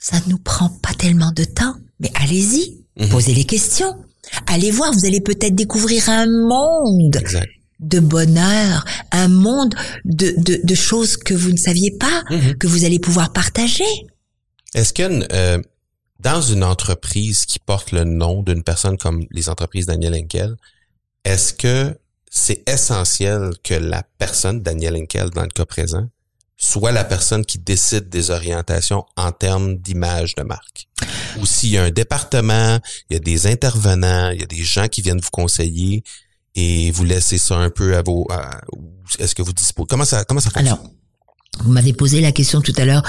Ça 0.00 0.18
ne 0.26 0.30
nous 0.30 0.38
prend 0.38 0.68
pas 0.82 0.94
tellement 0.94 1.32
de 1.32 1.44
temps. 1.44 1.74
Mais 2.00 2.10
allez-y. 2.14 2.84
Mhm. 2.98 3.08
Posez 3.10 3.34
les 3.34 3.44
questions. 3.44 3.94
Allez 4.46 4.70
voir. 4.70 4.92
Vous 4.92 5.04
allez 5.06 5.20
peut-être 5.20 5.54
découvrir 5.54 6.08
un 6.08 6.26
monde 6.26 7.16
Exact. 7.16 7.48
de 7.80 8.00
bonheur, 8.00 8.84
un 9.12 9.28
monde 9.28 9.74
de, 10.04 10.34
de, 10.36 10.60
de 10.62 10.74
choses 10.74 11.16
que 11.16 11.34
vous 11.34 11.50
ne 11.52 11.56
saviez 11.56 11.96
pas, 11.98 12.24
Mhm. 12.30 12.56
que 12.58 12.66
vous 12.66 12.84
allez 12.84 12.98
pouvoir 12.98 13.32
partager. 13.32 13.84
Est-ce 14.74 14.92
que 14.92 15.02
euh, 15.32 15.60
dans 16.20 16.42
une 16.42 16.64
entreprise 16.64 17.46
qui 17.46 17.58
porte 17.58 17.92
le 17.92 18.04
nom 18.04 18.42
d'une 18.42 18.62
personne 18.62 18.98
comme 18.98 19.24
les 19.30 19.48
entreprises 19.48 19.86
Daniel 19.86 20.14
Henkel, 20.14 20.56
est-ce 21.24 21.52
que 21.52 21.96
c'est 22.30 22.68
essentiel 22.68 23.50
que 23.64 23.74
la 23.74 24.02
personne, 24.18 24.60
Daniel 24.62 24.96
Henkel 24.96 25.30
dans 25.30 25.42
le 25.42 25.48
cas 25.48 25.64
présent, 25.64 26.06
soit 26.60 26.90
la 26.92 27.04
personne 27.04 27.44
qui 27.46 27.58
décide 27.58 28.08
des 28.08 28.30
orientations 28.30 29.04
en 29.16 29.30
termes 29.32 29.76
d'image 29.76 30.34
de 30.34 30.42
marque? 30.42 30.88
Ou 31.40 31.46
s'il 31.46 31.70
y 31.70 31.78
a 31.78 31.84
un 31.84 31.90
département, 31.90 32.80
il 33.08 33.14
y 33.14 33.16
a 33.16 33.20
des 33.20 33.46
intervenants, 33.46 34.30
il 34.30 34.40
y 34.40 34.42
a 34.42 34.46
des 34.46 34.64
gens 34.64 34.88
qui 34.88 35.00
viennent 35.00 35.20
vous 35.20 35.30
conseiller 35.30 36.02
et 36.56 36.90
vous 36.90 37.04
laissez 37.04 37.38
ça 37.38 37.54
un 37.56 37.70
peu 37.70 37.96
à 37.96 38.02
vos... 38.02 38.26
à- 38.30 38.60
Est-ce 39.20 39.34
que 39.36 39.42
vous 39.42 39.52
disposez... 39.52 39.86
Comment 39.88 40.04
ça, 40.04 40.24
comment 40.24 40.40
ça 40.40 40.50
fonctionne? 40.50 40.74
Alors, 40.78 40.90
vous 41.60 41.70
m'avez 41.72 41.92
posé 41.92 42.20
la 42.20 42.32
question 42.32 42.60
tout 42.60 42.72
à 42.76 42.84
l'heure, 42.84 43.02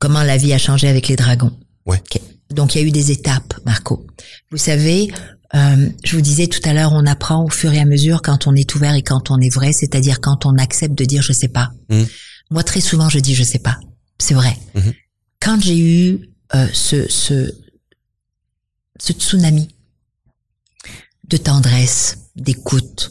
comment 0.00 0.22
la 0.24 0.36
vie 0.36 0.52
a 0.52 0.58
changé 0.58 0.88
avec 0.88 1.06
les 1.08 1.16
dragons? 1.16 1.56
Ouais. 1.86 1.98
Ok. 2.12 2.20
Donc, 2.50 2.74
il 2.74 2.80
y 2.80 2.84
a 2.84 2.86
eu 2.86 2.90
des 2.90 3.10
étapes, 3.12 3.54
Marco. 3.64 4.06
Vous 4.50 4.58
savez, 4.58 5.12
euh, 5.54 5.88
je 6.04 6.16
vous 6.16 6.22
disais 6.22 6.46
tout 6.48 6.60
à 6.64 6.72
l'heure, 6.72 6.92
on 6.92 7.06
apprend 7.06 7.44
au 7.44 7.48
fur 7.48 7.72
et 7.72 7.78
à 7.80 7.84
mesure 7.84 8.20
quand 8.22 8.46
on 8.48 8.54
est 8.54 8.74
ouvert 8.74 8.94
et 8.94 9.02
quand 9.02 9.30
on 9.30 9.38
est 9.40 9.52
vrai, 9.54 9.72
c'est-à-dire 9.72 10.20
quand 10.20 10.44
on 10.44 10.56
accepte 10.58 10.94
de 10.96 11.04
dire 11.04 11.22
je 11.22 11.32
sais 11.32 11.48
pas. 11.48 11.70
Mhm. 11.88 12.06
Moi, 12.54 12.62
très 12.62 12.80
souvent, 12.80 13.08
je 13.08 13.18
dis 13.18 13.34
je 13.34 13.42
sais 13.42 13.58
pas. 13.58 13.80
C'est 14.20 14.34
vrai. 14.34 14.56
Mhm. 14.76 14.94
Quand 15.40 15.60
j'ai 15.60 15.76
eu 15.76 16.30
euh, 16.54 16.68
ce, 16.72 17.08
ce, 17.10 17.52
ce 19.00 19.12
tsunami 19.12 19.74
de 21.28 21.36
tendresse, 21.36 22.18
d'écoute, 22.36 23.10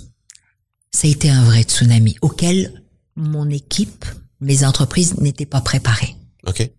ça 0.92 1.10
a 1.10 1.12
été 1.12 1.30
un 1.30 1.44
vrai 1.44 1.64
tsunami 1.64 2.16
auquel 2.22 2.84
mon 3.18 3.50
équipe, 3.50 4.06
mes 4.40 4.64
entreprises 4.64 5.18
n'étaient 5.18 5.46
pas 5.46 5.60
préparées. 5.60 6.16
OK. 6.48 6.72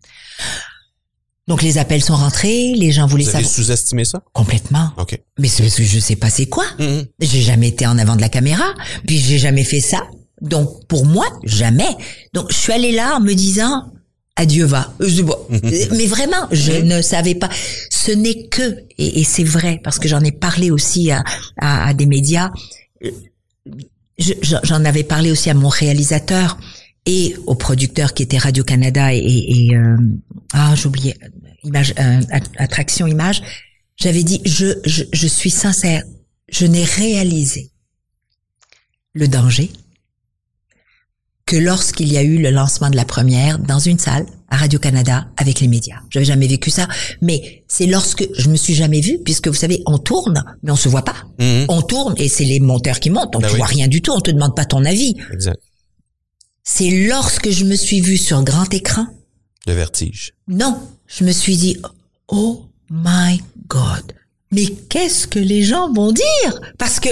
Donc 1.47 1.61
les 1.61 1.76
appels 1.76 2.02
sont 2.02 2.16
rentrés, 2.16 2.73
les 2.75 2.92
gens 2.92 3.06
voulaient 3.06 3.25
Vous 3.25 3.37
avez 3.37 3.44
savoir 3.44 3.66
sous-estimé 3.66 4.06
ça? 4.06 4.23
complètement. 4.33 4.90
OK. 4.97 5.21
Mais 5.38 5.49
c'est 5.49 5.62
parce 5.64 5.75
que 5.76 5.85
je 5.85 5.99
sais 6.00 6.16
pas 6.16 6.30
c'est 6.30 6.47
quoi. 6.47 6.64
Mhm. 6.78 7.04
J'ai 7.21 7.42
jamais 7.42 7.68
été 7.68 7.87
en 7.87 7.99
avant 7.99 8.16
de 8.16 8.23
la 8.23 8.30
caméra, 8.30 8.73
puis 9.06 9.18
j'ai 9.18 9.38
jamais 9.38 9.64
fait 9.64 9.80
ça. 9.83 10.09
Donc 10.45 10.87
pour 10.89 11.05
moi, 11.07 11.27
jamais. 11.45 11.89
Donc 12.33 12.51
je 12.53 12.57
suis 12.57 12.73
allée 12.73 12.93
là 12.93 13.17
en 13.17 13.21
me 13.21 13.35
disant 13.35 13.93
adieu 14.37 14.65
va. 14.65 14.93
Euh, 15.01 15.09
Mais 15.97 16.07
vraiment, 16.07 16.47
je 16.53 16.73
ne 16.73 17.03
savais 17.03 17.35
pas. 17.35 17.49
Ce 17.91 18.11
n'est 18.13 18.49
que 18.49 18.77
et, 18.99 19.21
et 19.21 19.25
c'est 19.25 19.45
vrai 19.45 19.81
parce 19.85 19.99
que 19.99 20.09
j'en 20.09 20.21
ai 20.23 20.33
parlé 20.33 20.71
aussi 20.71 21.11
à, 21.11 21.23
à, 21.59 21.89
à 21.89 21.95
des 21.95 22.07
médias. 22.07 22.51
Je- 24.19 24.33
je- 24.43 24.57
J'en 24.63 24.85
avais 24.85 25.03
parlé 25.05 25.31
aussi 25.31 25.51
à 25.51 25.55
mon 25.55 25.69
réalisateur 25.69 26.57
et 27.07 27.35
au 27.47 27.55
producteur 27.55 28.15
qui 28.15 28.23
était 28.23 28.39
Radio 28.39 28.63
Canada 28.65 29.13
et, 29.13 29.19
et, 29.19 29.77
euh, 29.77 29.97
ah 30.53 30.75
j'oubliais 30.77 31.17
image 31.65 31.95
euh, 31.99 32.21
Att- 32.31 32.51
attraction 32.59 33.07
image. 33.07 33.43
J'avais 33.97 34.23
dit 34.23 34.41
je, 34.45 34.67
je 34.85 35.05
je 35.13 35.27
suis 35.27 35.51
sincère, 35.51 36.03
je 36.49 36.67
n'ai 36.67 36.85
réalisé 36.85 37.71
le 39.15 39.29
danger 39.29 39.71
que 41.55 41.61
lorsqu'il 41.61 42.13
y 42.13 42.17
a 42.17 42.23
eu 42.23 42.39
le 42.39 42.51
lancement 42.51 42.91
de 42.91 42.97
la 42.97 43.05
première 43.05 43.61
dans 43.61 43.79
une 43.79 44.01
salle 44.01 44.27
à 44.49 44.57
Radio-Canada 44.57 45.29
avec 45.37 45.61
les 45.61 45.69
médias. 45.69 45.99
J'avais 46.11 46.25
jamais 46.25 46.49
vécu 46.49 46.69
ça, 46.69 46.89
mais 47.23 47.65
c'est 47.69 47.87
lorsque 47.87 48.27
je 48.37 48.49
me 48.49 48.57
suis 48.57 48.75
jamais 48.75 49.01
vue, 49.01 49.21
puisque 49.25 49.47
vous 49.47 49.55
savez, 49.55 49.81
on 49.87 49.99
tourne, 49.99 50.43
mais 50.65 50.73
on 50.73 50.77
se 50.77 50.89
voit 50.89 51.05
pas. 51.05 51.15
Mhm. 51.39 51.67
On 51.69 51.81
tourne 51.83 52.15
et 52.17 52.29
c'est 52.29 52.45
les 52.45 52.59
monteurs 52.59 52.99
qui 52.99 53.09
montent, 53.11 53.33
donc 53.33 53.43
Ben 53.43 53.49
tu 53.49 53.55
oui. 53.55 53.59
vois 53.59 53.67
rien 53.69 53.87
du 53.87 54.03
tout, 54.03 54.11
on 54.11 54.21
te 54.21 54.33
demande 54.33 54.57
pas 54.57 54.65
ton 54.65 54.85
avis. 54.85 55.15
Exact. 55.33 55.61
C'est 56.65 56.91
lorsque 57.07 57.51
je 57.51 57.65
me 57.65 57.77
suis 57.77 58.01
vue 58.01 58.19
sur 58.19 58.43
grand 58.43 58.73
écran, 58.75 59.07
Le 59.69 59.75
vertige. 59.75 60.33
non, 60.49 60.77
je 61.07 61.23
me 61.23 61.31
suis 61.31 61.57
dit, 61.57 61.77
oh 62.27 62.65
my 62.91 63.41
God, 63.69 64.13
mais 64.51 64.67
qu'est-ce 64.89 65.29
que 65.29 65.39
les 65.39 65.63
gens 65.63 65.93
vont 65.93 66.11
dire? 66.11 66.61
Parce 66.79 66.99
que 66.99 67.11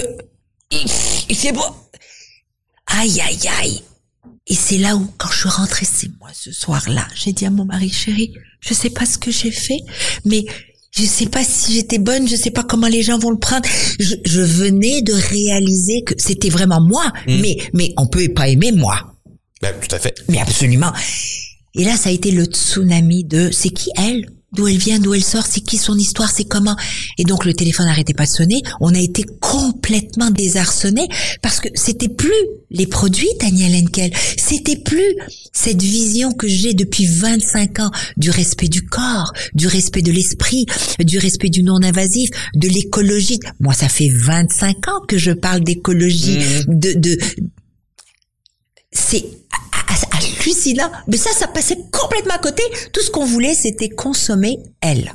fait 1.33 1.53
beau. 1.53 1.63
Aïe, 2.89 3.21
aïe, 3.21 3.39
aïe. 3.61 3.83
Et 4.49 4.55
c'est 4.55 4.79
là 4.79 4.97
où, 4.97 5.07
quand 5.19 5.31
je 5.31 5.39
suis 5.39 5.49
rentrée, 5.49 5.87
c'est 5.87 6.11
moi 6.19 6.31
ce 6.33 6.51
soir-là, 6.53 7.07
j'ai 7.15 7.33
dit 7.33 7.47
à 7.47 7.51
mon 7.51 7.65
mari, 7.65 7.91
chéri, 7.91 8.33
je 8.61 8.75
sais 8.75 8.91
pas 8.91 9.07
ce 9.07 9.19
que 9.19 9.31
j'ai 9.31 9.53
fait, 9.53 9.79
mais 10.25 10.45
je 10.91 11.05
sais 11.05 11.27
pas 11.27 11.45
si 11.45 11.75
j'étais 11.75 11.99
bonne, 11.99 12.29
je 12.29 12.37
sais 12.37 12.51
pas 12.51 12.65
comment 12.65 12.89
les 12.89 13.03
gens 13.03 13.19
vont 13.19 13.31
le 13.31 13.39
prendre. 13.39 13.67
Je, 13.99 14.15
je 14.25 14.41
venais 14.41 15.01
de 15.03 15.13
réaliser 15.13 16.03
que 16.05 16.15
c'était 16.19 16.51
vraiment 16.51 16.81
moi, 16.81 17.11
mais 17.27 17.57
mais 17.73 17.95
on 17.97 18.07
peut 18.07 18.29
pas 18.29 18.49
aimer 18.49 18.73
moi. 18.73 19.15
Ben, 19.63 19.73
tout 19.81 19.95
à 19.95 19.99
fait. 19.99 20.15
Mais 20.29 20.41
absolument. 20.41 20.93
Et 21.75 21.85
là, 21.85 21.97
ça 21.97 22.11
a 22.11 22.13
été 22.13 22.31
le 22.33 22.45
tsunami 22.45 23.25
de 23.25 23.51
c'est 23.53 23.71
qui 23.71 23.91
elle? 23.97 24.27
D'où 24.53 24.69
elle 24.69 24.79
vient, 24.79 24.99
d'où 24.99 25.15
elle 25.15 25.25
sort, 25.25 25.47
c'est 25.47 25.61
qui 25.61 25.79
son 25.79 25.97
histoire, 25.97 26.31
c'est 26.31 26.45
comment 26.45 26.77
Et 27.19 27.25
donc 27.25 27.45
le 27.45 27.55
téléphone 27.55 27.87
n'arrêtait 27.87 28.15
pas 28.15 28.27
de 28.27 28.31
sonner. 28.31 28.63
On 28.81 28.95
a 28.95 28.99
été 28.99 29.25
complètement 29.41 30.31
désarçonnés 30.31 31.09
parce 31.41 31.61
que 31.61 31.69
c'était 31.75 32.09
plus 32.09 32.31
les 32.71 32.87
produits 32.87 33.29
Daniel 33.41 33.75
Henkel, 33.75 34.13
c'était 34.37 34.77
plus 34.77 35.17
cette 35.53 35.83
vision 35.83 36.33
que 36.33 36.49
j'ai 36.49 36.75
depuis 36.75 37.07
25 37.07 37.81
ans 37.81 37.91
du 38.17 38.31
respect 38.31 38.69
du 38.69 38.83
corps, 38.83 39.33
du 39.55 39.67
respect 39.67 40.03
de 40.03 40.13
l'esprit, 40.13 40.67
du 41.01 41.19
respect 41.19 41.51
du 41.51 41.63
non-invasif, 41.63 42.31
de 42.55 42.69
l'écologie. 42.69 43.39
Moi, 43.61 43.75
ça 43.75 43.89
fait 43.89 44.09
25 44.09 44.89
ans 44.89 45.01
que 45.07 45.19
je 45.19 45.33
parle 45.33 45.61
d'écologie, 45.61 46.39
de, 46.67 46.93
de 46.99 47.19
c'est 48.93 49.25
hallucinant. 50.13 50.91
Mais 51.09 51.17
ça, 51.17 51.31
ça 51.33 51.49
passait 51.49 51.79
complètement 51.93 52.35
à 52.35 52.39
côté. 52.39 52.63
Tout 52.93 53.03
ce 53.03 53.11
qu'on 53.11 53.25
voulait, 53.25 53.55
c'était 53.55 53.89
consommer 53.89 54.59
elle. 54.81 55.13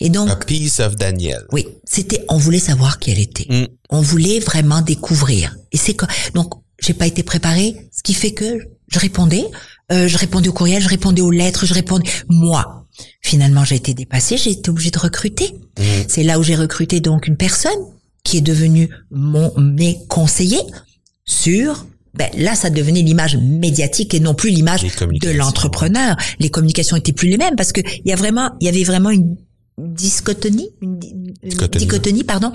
Et 0.00 0.10
donc, 0.10 0.28
A 0.28 0.36
piece 0.36 0.80
of 0.80 0.96
Daniel. 0.96 1.44
oui, 1.52 1.66
c'était, 1.84 2.24
on 2.28 2.36
voulait 2.36 2.58
savoir 2.58 2.98
qui 2.98 3.10
elle 3.10 3.20
était. 3.20 3.46
Mm. 3.48 3.68
On 3.90 4.00
voulait 4.00 4.40
vraiment 4.40 4.80
découvrir. 4.82 5.56
Et 5.72 5.76
c'est 5.76 5.94
quoi 5.94 6.08
Donc, 6.34 6.54
j'ai 6.80 6.94
pas 6.94 7.06
été 7.06 7.22
préparée, 7.22 7.88
ce 7.92 8.02
qui 8.02 8.14
fait 8.14 8.32
que 8.32 8.58
je 8.88 8.98
répondais, 8.98 9.44
euh, 9.92 10.08
je 10.08 10.18
répondais 10.18 10.48
au 10.48 10.52
courriel, 10.52 10.82
je 10.82 10.88
répondais 10.88 11.22
aux 11.22 11.30
lettres, 11.30 11.66
je 11.66 11.74
répondais 11.74 12.08
moi. 12.28 12.86
Finalement, 13.22 13.64
j'ai 13.64 13.76
été 13.76 13.94
dépassée, 13.94 14.36
j'ai 14.36 14.50
été 14.50 14.70
obligée 14.70 14.90
de 14.90 14.98
recruter. 14.98 15.54
C'est 16.08 16.22
là 16.22 16.38
où 16.38 16.42
j'ai 16.42 16.54
recruté 16.54 17.00
donc 17.00 17.26
une 17.26 17.36
personne 17.36 17.72
qui 18.22 18.38
est 18.38 18.42
devenue 18.42 18.88
mon 19.10 19.52
mes 19.58 19.98
conseillers 20.08 20.62
sur 21.24 21.86
ben 22.14 22.28
là 22.36 22.54
ça 22.54 22.70
devenait 22.70 23.02
l'image 23.02 23.36
médiatique 23.36 24.14
et 24.14 24.20
non 24.20 24.34
plus 24.34 24.50
l'image 24.50 24.82
de 24.82 25.30
l'entrepreneur. 25.30 26.16
Les 26.38 26.50
communications 26.50 26.96
étaient 26.96 27.12
plus 27.12 27.28
les 27.28 27.38
mêmes 27.38 27.56
parce 27.56 27.72
que 27.72 27.80
il 28.04 28.08
y 28.08 28.12
a 28.12 28.16
vraiment 28.16 28.50
il 28.60 28.66
y 28.66 28.68
avait 28.68 28.84
vraiment 28.84 29.10
une 29.10 29.36
discotonie 29.78 30.70
une, 30.80 31.00
une 31.42 32.24
pardon 32.24 32.52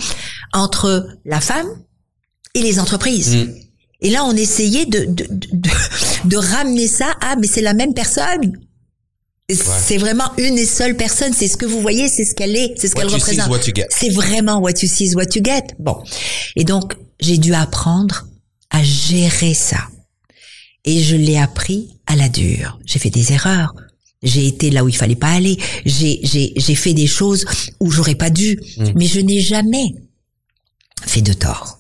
entre 0.54 1.08
la 1.26 1.42
femme 1.42 1.68
et 2.56 2.62
les 2.62 2.80
entreprises. 2.80 3.36
Mm. 3.36 3.54
Et 4.02 4.10
là, 4.12 4.24
on 4.24 4.34
essayait 4.36 4.86
de, 4.86 5.00
de, 5.06 5.26
de, 5.30 5.68
de- 6.26 6.38
ramener 6.38 6.88
ça 6.88 7.12
à, 7.20 7.36
mais 7.36 7.48
c'est 7.48 7.62
la 7.62 7.74
même 7.74 7.94
personne. 7.94 8.54
C'est 9.52 9.98
vraiment 9.98 10.32
une 10.38 10.58
et 10.58 10.66
seule 10.66 10.96
personne. 10.96 11.34
C'est 11.34 11.48
ce 11.48 11.58
que 11.58 11.66
vous 11.66 11.82
voyez, 11.82 12.08
c'est 12.08 12.24
ce 12.24 12.34
qu'elle 12.36 12.56
est, 12.56 12.76
c'est 12.78 12.88
ce 12.88 12.94
What 12.96 13.02
qu'elle 13.02 13.14
représente. 13.14 13.50
what 13.50 13.60
you 13.68 13.74
get. 13.76 13.88
C'est 13.90 14.10
vraiment 14.10 14.60
what 14.60 14.72
you 14.82 14.88
see 14.88 15.06
is 15.06 15.16
what 15.16 15.36
you 15.36 15.42
get. 15.44 15.64
Bon. 15.80 15.98
Et 16.56 16.64
donc, 16.64 16.96
j'ai 17.20 17.38
dû 17.38 17.54
apprendre 17.54 18.28
à 18.70 18.84
gérer 18.84 19.54
ça. 19.54 19.88
Et 20.86 21.02
je 21.04 21.16
l'ai 21.16 21.38
appris 21.38 21.98
à 22.08 22.16
la 22.16 22.30
dure. 22.30 22.80
J'ai 22.86 23.00
fait 23.00 23.10
des 23.10 23.32
erreurs. 23.34 23.74
J'ai 24.24 24.48
été 24.48 24.70
là 24.70 24.84
où 24.84 24.90
il 24.90 24.96
fallait 24.96 25.16
pas 25.16 25.32
aller. 25.32 25.58
J'ai, 25.86 26.20
j'ai, 26.24 26.54
j'ai 26.56 26.76
fait 26.76 26.94
des 26.94 27.08
choses 27.08 27.46
où 27.80 27.90
j'aurais 27.92 28.16
pas 28.16 28.30
dû. 28.30 28.60
Mm. 28.78 28.92
Mais 28.96 29.06
je 29.08 29.20
n'ai 29.20 29.42
jamais 29.42 29.94
fait 31.06 31.22
de 31.22 31.34
tort. 31.34 31.80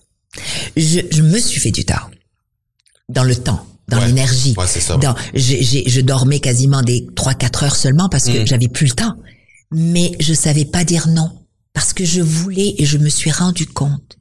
Je, 0.77 0.99
je 1.11 1.21
me 1.21 1.37
suis 1.39 1.59
fait 1.59 1.71
du 1.71 1.85
tort. 1.85 2.09
Dans 3.09 3.23
le 3.23 3.35
temps, 3.35 3.65
dans 3.87 3.97
Ouais. 3.99 4.07
l'énergie. 4.07 4.53
Ouais. 4.57 4.65
Dans, 5.01 5.15
j'ai- 5.33 5.89
je 5.89 6.01
dormais 6.01 6.39
quasiment 6.39 6.81
des 6.81 7.07
3-4 7.15 7.63
heures 7.65 7.75
seulement 7.75 8.07
parce 8.09 8.25
que 8.25 8.43
Mm. 8.43 8.47
j'avais 8.47 8.67
plus 8.69 8.85
le 8.87 8.93
temps. 8.93 9.15
Mais 9.71 10.11
je 10.19 10.33
savais 10.33 10.65
pas 10.65 10.83
dire 10.83 11.07
non. 11.07 11.29
Parce 11.73 11.93
que 11.93 12.03
je 12.05 12.21
voulais 12.21 12.75
et 12.77 12.85
je 12.85 12.97
me 12.97 13.09
suis 13.09 13.31
rendu 13.31 13.65
compte 13.65 14.17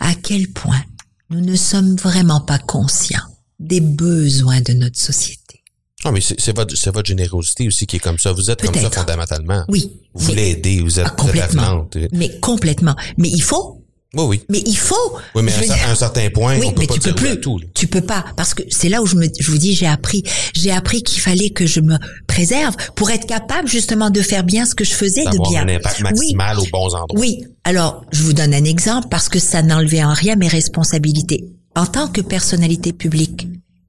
à 0.00 0.14
quel 0.14 0.48
point 0.48 0.82
nous 1.30 1.40
ne 1.40 1.56
sommes 1.56 1.96
vraiment 1.96 2.40
pas 2.40 2.58
conscients 2.58 3.22
des 3.58 3.80
besoins 3.80 4.60
de 4.60 4.72
notre 4.72 4.98
société. 4.98 5.62
Ah, 6.04 6.12
mais 6.12 6.20
c'est 6.20 6.56
votre, 6.56 7.06
générosité 7.06 7.66
aussi 7.66 7.86
qui 7.86 7.96
est 7.96 8.00
comme 8.00 8.18
ça. 8.18 8.32
Vous 8.32 8.50
êtes 8.50 8.62
comme 8.62 8.74
ça 8.74 8.90
fondamentalement. 8.90 9.64
Oui. 9.68 10.00
Vous 10.14 10.26
voulez 10.26 10.50
aider, 10.50 10.80
vous 10.80 11.00
êtes, 11.00 11.06
Ah, 11.08 11.14
vous 11.18 11.28
êtes 11.28 11.50
complètement. 11.50 11.88
Mais 12.12 12.38
complètement. 12.38 12.96
Mais 13.16 13.28
il 13.28 13.42
faut. 13.42 13.77
Oui. 14.14 14.42
Mais 14.48 14.62
il 14.64 14.76
faut. 14.76 14.94
Oui, 15.34 15.42
mais 15.42 15.52
à 15.52 15.56
un, 15.56 15.60
veux 15.60 15.66
cer- 15.66 15.74
dire- 15.76 15.86
à 15.88 15.90
un 15.90 15.94
certain 15.94 16.30
point, 16.30 16.58
Oui, 16.58 16.66
on 16.66 16.72
peut 16.72 16.80
mais 16.80 16.86
pas 16.86 16.94
tu 16.94 17.00
peux 17.00 17.10
oui 17.10 17.32
plus. 17.34 17.40
tout. 17.40 17.60
Tu 17.74 17.86
peux 17.88 18.00
pas 18.00 18.24
parce 18.36 18.54
que 18.54 18.62
c'est 18.70 18.88
là 18.88 19.02
où 19.02 19.06
je 19.06 19.16
me, 19.16 19.26
je 19.38 19.50
vous 19.50 19.58
dis, 19.58 19.74
j'ai 19.74 19.86
appris, 19.86 20.22
j'ai 20.54 20.70
appris 20.72 21.02
qu'il 21.02 21.20
fallait 21.20 21.50
que 21.50 21.66
je 21.66 21.80
me 21.80 21.96
préserve 22.26 22.74
pour 22.96 23.10
être 23.10 23.26
capable 23.26 23.68
justement 23.68 24.08
de 24.10 24.22
faire 24.22 24.44
bien 24.44 24.64
ce 24.64 24.74
que 24.74 24.84
je 24.84 24.94
faisais 24.94 25.24
de 25.24 25.38
bien. 25.50 25.62
un 25.64 25.68
impact 25.76 26.00
maximal 26.00 26.58
aux 26.58 26.66
bons 26.72 26.94
endroits. 26.94 27.20
Oui. 27.20 27.44
Alors, 27.64 28.04
je 28.12 28.22
vous 28.22 28.32
donne 28.32 28.54
un 28.54 28.64
exemple 28.64 29.08
parce 29.10 29.28
que 29.28 29.38
ça 29.38 29.62
n'enlevait 29.62 30.02
en 30.02 30.14
rien 30.14 30.36
mes 30.36 30.48
responsabilités. 30.48 31.44
En 31.76 31.84
tant 31.86 32.08
que 32.08 32.22
personnalité 32.22 32.92
publique, 32.94 33.46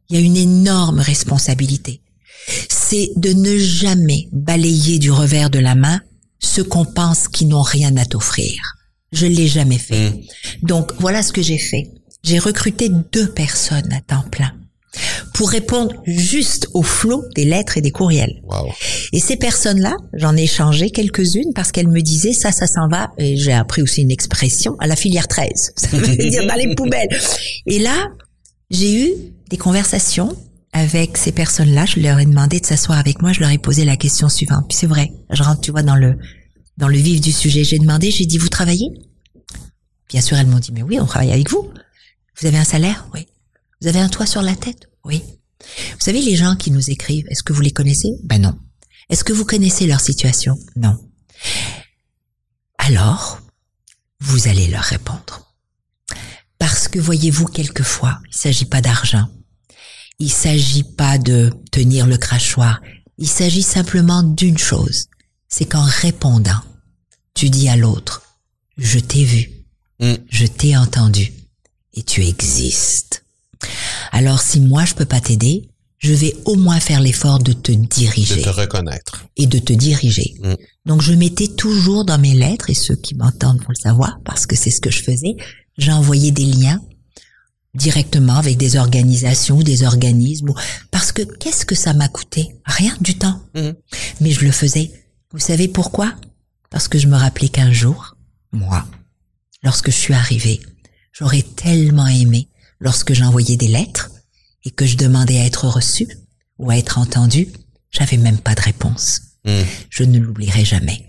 il 0.09 0.19
y 0.19 0.21
a 0.21 0.25
une 0.25 0.35
énorme 0.37 0.99
responsabilité. 0.99 2.01
C'est 2.69 3.11
de 3.15 3.31
ne 3.31 3.57
jamais 3.57 4.27
balayer 4.33 4.99
du 4.99 5.11
revers 5.11 5.49
de 5.49 5.59
la 5.59 5.75
main 5.75 6.01
ceux 6.39 6.63
qu'on 6.63 6.85
pense 6.85 7.27
qui 7.27 7.45
n'ont 7.45 7.61
rien 7.61 7.95
à 7.97 8.05
t'offrir. 8.05 8.53
Je 9.11 9.27
l'ai 9.27 9.47
jamais 9.47 9.77
fait. 9.77 10.11
Mm. 10.11 10.21
Donc, 10.63 10.91
voilà 10.99 11.21
ce 11.21 11.31
que 11.31 11.41
j'ai 11.41 11.57
fait. 11.57 11.91
J'ai 12.23 12.39
recruté 12.39 12.89
deux 12.89 13.31
personnes 13.31 13.91
à 13.93 14.01
temps 14.01 14.27
plein 14.29 14.51
pour 15.33 15.49
répondre 15.49 15.93
juste 16.05 16.67
au 16.73 16.81
flot 16.81 17.23
des 17.35 17.45
lettres 17.45 17.77
et 17.77 17.81
des 17.81 17.91
courriels. 17.91 18.41
Wow. 18.43 18.69
Et 19.13 19.19
ces 19.19 19.37
personnes-là, 19.37 19.95
j'en 20.13 20.35
ai 20.35 20.47
changé 20.47 20.89
quelques-unes 20.89 21.53
parce 21.53 21.71
qu'elles 21.71 21.87
me 21.87 22.01
disaient 22.01 22.33
ça, 22.33 22.51
ça 22.51 22.67
s'en 22.67 22.87
va. 22.87 23.11
Et 23.17 23.37
j'ai 23.37 23.53
appris 23.53 23.81
aussi 23.81 24.01
une 24.01 24.11
expression 24.11 24.75
à 24.79 24.87
la 24.87 24.95
filière 24.95 25.27
13. 25.27 25.73
Ça 25.77 25.87
veut 25.95 26.15
dire 26.15 26.45
dans 26.45 26.55
les 26.55 26.75
poubelles. 26.75 27.07
Et 27.65 27.79
là, 27.79 28.09
j'ai 28.69 29.05
eu 29.05 29.11
des 29.49 29.57
conversations 29.57 30.35
avec 30.73 31.17
ces 31.17 31.31
personnes-là. 31.31 31.85
Je 31.85 31.99
leur 31.99 32.19
ai 32.19 32.25
demandé 32.25 32.59
de 32.59 32.65
s'asseoir 32.65 32.99
avec 32.99 33.21
moi. 33.21 33.31
Je 33.31 33.39
leur 33.39 33.49
ai 33.49 33.57
posé 33.57 33.85
la 33.85 33.95
question 33.95 34.29
suivante. 34.29 34.65
Puis 34.67 34.77
c'est 34.77 34.87
vrai, 34.87 35.11
je 35.29 35.41
rentre, 35.43 35.61
tu 35.61 35.71
vois, 35.71 35.83
dans 35.83 35.95
le 35.95 36.17
dans 36.79 36.87
le 36.87 36.97
vif 36.97 37.19
du 37.19 37.33
sujet. 37.33 37.65
J'ai 37.65 37.77
demandé, 37.77 38.09
j'ai 38.09 38.25
dit, 38.25 38.37
vous 38.37 38.47
travaillez? 38.47 38.89
Bien 40.07 40.21
sûr, 40.21 40.37
elles 40.37 40.47
m'ont 40.47 40.59
dit, 40.59 40.71
mais 40.71 40.81
oui, 40.81 40.97
on 40.99 41.05
travaille 41.05 41.31
avec 41.31 41.49
vous. 41.51 41.69
Vous 42.39 42.47
avez 42.47 42.57
un 42.57 42.63
salaire? 42.63 43.07
Oui. 43.13 43.27
Vous 43.81 43.87
avez 43.89 43.99
un 43.99 44.07
toit 44.07 44.25
sur 44.25 44.41
la 44.41 44.55
tête? 44.55 44.89
Oui. 45.03 45.21
Vous 45.61 45.99
savez, 45.99 46.21
les 46.21 46.37
gens 46.37 46.55
qui 46.55 46.71
nous 46.71 46.89
écrivent, 46.89 47.27
est-ce 47.29 47.43
que 47.43 47.51
vous 47.51 47.61
les 47.61 47.71
connaissez? 47.71 48.09
Ben 48.23 48.41
non. 48.41 48.57
Est-ce 49.09 49.25
que 49.25 49.33
vous 49.33 49.43
connaissez 49.43 49.87
leur 49.87 49.99
situation? 49.99 50.57
Non. 50.77 50.97
Alors, 52.77 53.41
vous 54.21 54.47
allez 54.47 54.67
leur 54.67 54.83
répondre. 54.83 55.53
Parce 56.59 56.87
que 56.87 56.99
voyez-vous, 56.99 57.45
quelquefois, 57.45 58.19
il 58.31 58.37
s'agit 58.37 58.65
pas 58.65 58.81
d'argent. 58.81 59.27
Il 60.17 60.31
s'agit 60.31 60.83
pas 60.83 61.17
de 61.17 61.51
tenir 61.71 62.07
le 62.07 62.17
crachoir. 62.17 62.81
Il 63.17 63.27
s'agit 63.27 63.63
simplement 63.63 64.23
d'une 64.23 64.57
chose. 64.57 65.07
C'est 65.49 65.65
qu'en 65.65 65.83
répondant, 65.83 66.61
tu 67.39 67.49
dis 67.49 67.69
à 67.69 67.75
l'autre, 67.77 68.21
je 68.77 68.99
t'ai 68.99 69.23
vu, 69.23 69.51
Mm. 70.01 70.13
je 70.29 70.45
t'ai 70.45 70.75
entendu 70.77 71.33
et 71.93 72.03
tu 72.03 72.25
existes. 72.25 73.23
Alors 74.11 74.41
si 74.41 74.59
moi 74.59 74.85
je 74.85 74.93
peux 74.93 75.05
pas 75.05 75.19
t'aider, 75.21 75.69
je 75.97 76.13
vais 76.13 76.33
au 76.45 76.55
moins 76.55 76.79
faire 76.79 77.01
l'effort 77.01 77.39
de 77.39 77.51
te 77.53 77.71
De 77.73 77.85
diriger 77.85 78.41
te 78.41 78.49
reconnaître. 78.49 79.25
et 79.35 79.45
de 79.47 79.59
te 79.59 79.73
diriger. 79.73 80.35
Mm. 80.41 80.53
Donc 80.85 81.01
je 81.01 81.13
mettais 81.13 81.47
toujours 81.49 82.05
dans 82.05 82.17
mes 82.17 82.33
lettres, 82.33 82.69
et 82.69 82.73
ceux 82.73 82.95
qui 82.95 83.15
m'entendent 83.15 83.59
vont 83.59 83.69
le 83.77 83.81
savoir, 83.81 84.19
parce 84.25 84.45
que 84.45 84.55
c'est 84.55 84.71
ce 84.71 84.79
que 84.81 84.91
je 84.91 85.03
faisais, 85.03 85.35
j'envoyais 85.77 86.31
des 86.31 86.45
liens 86.45 86.81
directement 87.75 88.37
avec 88.37 88.57
des 88.57 88.75
organisations 88.77 89.57
ou 89.59 89.63
des 89.63 89.83
organismes, 89.83 90.53
parce 90.91 91.11
que 91.11 91.21
qu'est-ce 91.21 91.65
que 91.65 91.75
ça 91.75 91.93
m'a 91.93 92.07
coûté? 92.07 92.49
Rien 92.65 92.95
du 93.01 93.15
temps. 93.17 93.39
Mhm. 93.55 93.75
Mais 94.21 94.31
je 94.31 94.43
le 94.45 94.51
faisais. 94.51 94.91
Vous 95.31 95.39
savez 95.39 95.67
pourquoi? 95.67 96.13
Parce 96.69 96.87
que 96.87 96.97
je 96.97 97.07
me 97.07 97.15
rappelais 97.17 97.49
qu'un 97.49 97.71
jour, 97.71 98.15
moi, 98.51 98.85
lorsque 99.63 99.91
je 99.91 99.95
suis 99.95 100.13
arrivée, 100.13 100.61
j'aurais 101.11 101.41
tellement 101.41 102.07
aimé, 102.07 102.49
lorsque 102.79 103.13
j'envoyais 103.13 103.57
des 103.57 103.67
lettres 103.67 104.09
et 104.63 104.71
que 104.71 104.85
je 104.85 104.97
demandais 104.97 105.39
à 105.39 105.45
être 105.45 105.67
reçue 105.67 106.07
ou 106.57 106.69
à 106.69 106.77
être 106.77 106.97
entendue, 106.97 107.47
j'avais 107.91 108.17
même 108.17 108.39
pas 108.39 108.55
de 108.55 108.61
réponse 108.61 109.21
Mm. 109.45 109.61
je 109.89 110.03
ne 110.03 110.19
l'oublierai 110.19 110.65
jamais. 110.65 111.05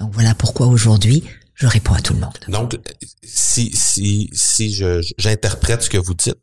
Donc 0.00 0.12
voilà 0.12 0.34
pourquoi 0.34 0.66
aujourd'hui, 0.66 1.22
je 1.54 1.66
réponds 1.66 1.94
à 1.94 2.00
tout 2.00 2.12
le 2.12 2.20
monde. 2.20 2.38
Donc, 2.48 2.76
si 3.22 3.70
si 3.74 4.28
si 4.32 4.74
je 4.74 5.00
j'interprète 5.16 5.82
ce 5.82 5.90
que 5.90 5.98
vous 5.98 6.14
dites, 6.14 6.38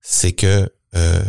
c'est 0.00 0.32
que 0.32 0.70
euh, 0.94 1.24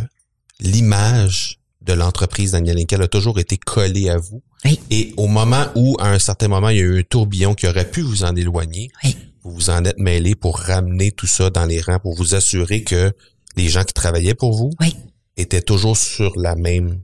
l'image 0.60 1.60
de 1.80 1.94
l'entreprise 1.94 2.52
Daniel 2.52 2.78
Henkel 2.78 3.02
a 3.02 3.08
toujours 3.08 3.38
été 3.38 3.56
collée 3.56 4.08
à 4.08 4.18
vous. 4.18 4.42
Oui. 4.64 4.80
Et 4.90 5.12
au 5.16 5.26
moment 5.26 5.66
où, 5.74 5.96
à 6.00 6.08
un 6.10 6.18
certain 6.18 6.48
moment, 6.48 6.68
il 6.70 6.76
y 6.76 6.80
a 6.80 6.84
eu 6.84 7.00
un 7.00 7.02
tourbillon 7.02 7.54
qui 7.54 7.66
aurait 7.66 7.88
pu 7.90 8.00
vous 8.00 8.24
en 8.24 8.34
éloigner, 8.34 8.90
Oui. 9.04 9.16
vous 9.42 9.52
vous 9.52 9.70
en 9.70 9.84
êtes 9.84 9.98
mêlé 9.98 10.34
pour 10.34 10.58
ramener 10.58 11.12
tout 11.12 11.26
ça 11.26 11.50
dans 11.50 11.66
les 11.66 11.80
rangs, 11.80 11.98
pour 11.98 12.14
vous 12.16 12.34
assurer 12.34 12.82
que 12.82 13.12
les 13.56 13.68
gens 13.68 13.84
qui 13.84 13.92
travaillaient 13.94 14.34
pour 14.34 14.56
vous 14.56 14.70
Oui, 14.80 14.96
étaient 15.36 15.62
toujours 15.62 15.96
sur 15.96 16.32
la 16.38 16.54
même 16.56 17.00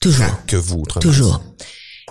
toujours, 0.00 0.44
que 0.46 0.56
vous. 0.56 0.82
toujours. 1.00 1.42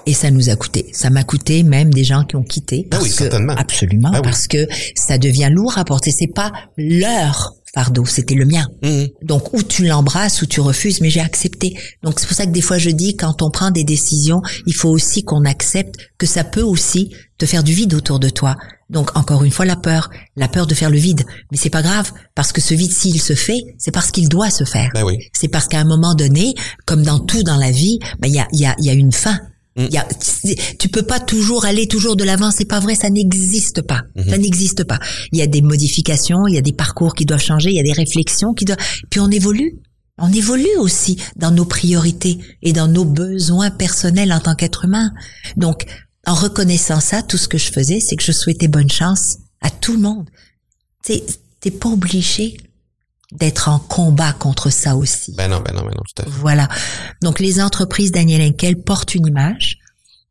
Et 0.08 0.14
ça 0.16 0.32
nous 0.32 0.50
a 0.50 0.56
coûté. 0.56 0.88
Ça 0.94 1.10
m'a 1.12 1.24
coûté 1.24 1.62
même 1.64 1.94
des 1.94 2.04
gens 2.04 2.24
qui 2.24 2.36
ont 2.36 2.44
quitté. 2.44 2.86
Ah 2.86 2.88
Parce 2.92 3.04
oui, 3.04 3.10
que, 3.12 3.16
certainement. 3.16 3.54
Absolument, 3.56 4.10
Ah 4.12 4.18
oui. 4.18 4.22
parce 4.24 4.48
que 4.48 4.68
ça 4.96 5.18
devient 5.20 5.50
lourd 5.52 5.78
à 5.78 5.86
porter. 5.86 6.10
C'est 6.12 6.34
pas 6.34 6.52
leur 6.76 7.54
fardeau, 7.74 8.06
c'était 8.06 8.36
le 8.36 8.46
mien. 8.46 8.68
Mhm. 8.84 9.08
Donc, 9.24 9.54
ou 9.54 9.64
tu 9.64 9.86
l'embrasses 9.86 10.42
ou 10.42 10.46
tu 10.46 10.60
refuses, 10.60 11.02
mais 11.02 11.10
j'ai 11.10 11.22
accepté. 11.22 11.78
Donc, 12.04 12.20
c'est 12.20 12.28
pour 12.28 12.36
ça 12.36 12.46
que 12.46 12.52
des 12.52 12.62
fois, 12.62 12.78
je 12.78 12.90
dis, 12.90 13.16
quand 13.16 13.42
on 13.42 13.50
prend 13.50 13.72
des 13.72 13.84
décisions, 13.84 14.42
il 14.66 14.74
faut 14.74 14.90
aussi 14.90 15.24
qu'on 15.24 15.46
accepte 15.46 15.96
que 16.18 16.26
ça 16.26 16.44
peut 16.44 16.62
aussi 16.62 17.12
te 17.38 17.46
faire 17.46 17.64
du 17.64 17.74
vide 17.74 17.94
autour 17.94 18.20
de 18.20 18.30
toi. 18.30 18.56
Donc, 18.90 19.18
encore 19.18 19.44
une 19.44 19.52
fois, 19.52 19.66
la 19.66 19.78
peur. 19.78 20.10
La 20.36 20.50
peur 20.50 20.68
de 20.68 20.74
faire 20.74 20.90
le 20.90 20.98
vide. 20.98 21.24
Mais 21.52 21.58
c'est 21.58 21.70
pas 21.70 21.82
grave, 21.82 22.12
parce 22.36 22.52
que 22.52 22.60
ce 22.60 22.74
vide, 22.74 22.92
s'il 22.92 23.22
se 23.22 23.34
fait, 23.34 23.64
c'est 23.78 23.92
parce 23.92 24.12
qu'il 24.12 24.28
doit 24.28 24.50
se 24.50 24.66
faire. 24.66 24.90
Ben 24.94 25.04
oui. 25.04 25.18
C'est 25.34 25.48
parce 25.48 25.68
qu'à 25.68 25.80
un 25.80 25.86
moment 25.86 26.14
donné, 26.14 26.54
comme 26.86 27.04
dans 27.04 27.20
tout 27.20 27.44
dans 27.44 27.58
la 27.58 27.72
vie, 27.72 28.00
ben, 28.20 28.28
il 28.28 28.36
y 28.36 28.40
a, 28.40 28.48
y, 28.52 28.66
a, 28.66 28.76
il 28.80 28.86
y 28.86 28.90
a 28.90 28.94
une 28.94 29.14
fin. 29.14 29.40
Mm. 29.76 29.86
Il 29.90 29.94
y 29.94 29.98
a, 29.98 30.08
tu 30.80 30.90
peux 30.90 31.04
pas 31.04 31.20
toujours 31.20 31.66
aller 31.66 31.88
toujours 31.88 32.16
de 32.16 32.24
l'avant, 32.24 32.52
c'est 32.52 32.66
pas 32.66 32.80
vrai, 32.80 32.96
ça 32.96 33.10
n'existe 33.10 33.82
pas. 33.82 34.04
Mm-hmm. 34.16 34.30
Ça 34.30 34.38
n'existe 34.38 34.84
pas. 34.84 35.00
Il 35.32 35.40
y 35.40 35.42
a 35.42 35.48
des 35.48 35.62
modifications, 35.62 36.48
il 36.48 36.56
y 36.56 36.58
a 36.58 36.62
des 36.62 36.74
parcours 36.74 37.14
qui 37.14 37.26
doivent 37.26 37.42
changer, 37.42 37.70
il 37.70 37.76
y 37.76 37.80
a 37.80 37.84
des 37.84 37.94
réflexions 37.94 38.54
qui 38.54 38.66
doivent. 38.66 38.80
Puis 39.10 39.20
on 39.20 39.30
évolue. 39.30 39.80
On 40.18 40.32
évolue 40.32 40.78
aussi 40.78 41.18
dans 41.36 41.50
nos 41.50 41.66
priorités 41.66 42.38
et 42.62 42.74
dans 42.74 42.88
nos 42.88 43.06
besoins 43.06 43.72
personnels 43.72 44.32
en 44.32 44.40
tant 44.40 44.54
qu'être 44.54 44.86
humain. 44.86 45.12
Donc, 45.58 45.86
en 46.28 46.36
reconnaissant 46.36 47.00
ça, 47.00 47.24
tout 47.24 47.38
ce 47.38 47.48
que 47.48 47.58
je 47.58 47.72
faisais, 47.72 48.00
c'est 48.00 48.16
que 48.16 48.24
je 48.24 48.32
souhaitais 48.32 48.68
bonne 48.68 48.90
chance 48.90 49.38
à 49.62 49.72
tout 49.72 49.94
le 49.94 50.00
monde. 50.00 50.30
T'es, 51.04 51.24
t'es 51.60 51.72
pas 51.72 51.90
obligé 51.90 52.58
d'être 53.32 53.70
en 53.70 53.80
combat 53.80 54.34
contre 54.34 54.70
ça 54.70 54.96
aussi. 54.96 55.34
Ben 55.38 55.50
non, 55.50 55.62
ben 55.62 55.74
non, 55.74 55.82
ben 55.82 55.92
non, 55.96 56.04
tout 56.06 56.22
à 56.22 56.24
fait. 56.24 56.30
Voilà. 56.30 56.68
Donc 57.22 57.40
les 57.40 57.62
entreprises 57.62 58.12
Daniel 58.12 58.42
Henkel 58.42 58.76
portent 58.78 59.16
une 59.16 59.28
image 59.28 59.78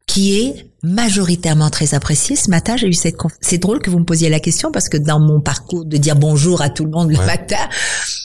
qui 0.06 0.38
est 0.40 0.66
majoritairement 0.82 1.70
très 1.70 1.94
appréciée. 1.94 2.34
Ce 2.36 2.50
matin, 2.50 2.76
j'ai 2.76 2.88
eu 2.88 2.92
cette 2.94 3.16
conf- 3.16 3.36
c'est 3.40 3.58
drôle 3.58 3.80
que 3.80 3.90
vous 3.90 3.98
me 4.00 4.04
posiez 4.04 4.28
la 4.28 4.40
question 4.40 4.72
parce 4.72 4.88
que 4.88 4.96
dans 4.96 5.20
mon 5.20 5.40
parcours 5.40 5.84
de 5.84 5.96
dire 5.98 6.16
bonjour 6.16 6.62
à 6.62 6.68
tout 6.70 6.84
le 6.84 6.90
monde 6.90 7.10
le 7.10 7.18
Ouais. 7.18 7.26
matin, 7.26 7.68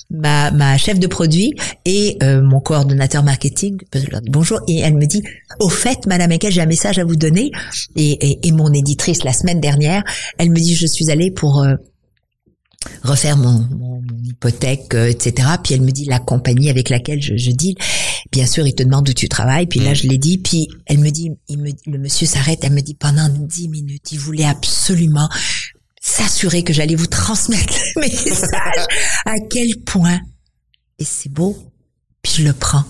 ma, 0.09 0.51
ma 0.51 0.77
chef 0.77 0.97
de 0.99 1.05
produit 1.07 1.53
et 1.85 2.17
euh, 2.23 2.41
mon 2.41 2.59
coordonnateur 2.59 3.23
marketing, 3.23 3.77
je 3.93 4.07
leur 4.09 4.21
dis 4.21 4.29
bonjour 4.31 4.59
et 4.67 4.79
elle 4.79 4.95
me 4.95 5.05
dit 5.05 5.21
au 5.59 5.69
fait, 5.69 6.05
Madame 6.07 6.31
Henkel, 6.31 6.51
j'ai 6.51 6.61
un 6.61 6.65
message 6.65 6.97
à 6.97 7.03
vous 7.05 7.15
donner 7.17 7.51
et, 7.95 8.11
et, 8.31 8.47
et 8.47 8.51
mon 8.51 8.71
éditrice 8.73 9.23
la 9.23 9.33
semaine 9.33 9.59
dernière, 9.59 10.03
elle 10.37 10.49
me 10.49 10.55
dit 10.59 10.75
je 10.75 10.87
suis 10.87 11.11
allée 11.11 11.29
pour 11.31 11.61
euh, 11.61 11.75
refaire 13.03 13.37
mon, 13.37 13.67
mon, 13.77 13.94
mon 14.35 14.49
hypothèque, 14.49 14.93
euh, 14.93 15.09
etc. 15.09 15.47
Puis 15.63 15.73
elle 15.73 15.81
me 15.81 15.91
dit 15.91 16.05
la 16.05 16.19
compagnie 16.19 16.69
avec 16.69 16.89
laquelle 16.89 17.21
je, 17.21 17.35
je 17.37 17.51
deal. 17.51 17.75
Bien 18.31 18.45
sûr, 18.45 18.65
il 18.67 18.73
te 18.75 18.83
demande 18.83 19.07
où 19.09 19.13
tu 19.13 19.29
travailles. 19.29 19.67
Puis 19.67 19.79
là, 19.79 19.91
Mm. 19.91 19.95
je 19.95 20.07
l'ai 20.07 20.17
dit. 20.17 20.37
Puis 20.37 20.67
elle 20.85 20.99
me 20.99 21.09
dit, 21.09 21.31
il 21.47 21.57
me, 21.59 21.69
le 21.85 21.97
monsieur 21.97 22.27
s'arrête. 22.27 22.59
Elle 22.63 22.73
me 22.73 22.81
dit 22.81 22.95
pendant 22.95 23.29
dix 23.29 23.67
minutes, 23.69 24.11
il 24.11 24.19
voulait 24.19 24.45
absolument 24.45 25.29
s'assurer 26.01 26.63
que 26.63 26.73
j'allais 26.73 26.95
vous 26.95 27.07
transmettre 27.07 27.73
le 27.95 28.01
message. 28.01 28.85
à 29.25 29.35
quel 29.49 29.79
point 29.85 30.19
et 30.99 31.05
c'est 31.05 31.29
beau. 31.31 31.57
Puis 32.21 32.33
je 32.37 32.43
le 32.43 32.53
prends. 32.53 32.83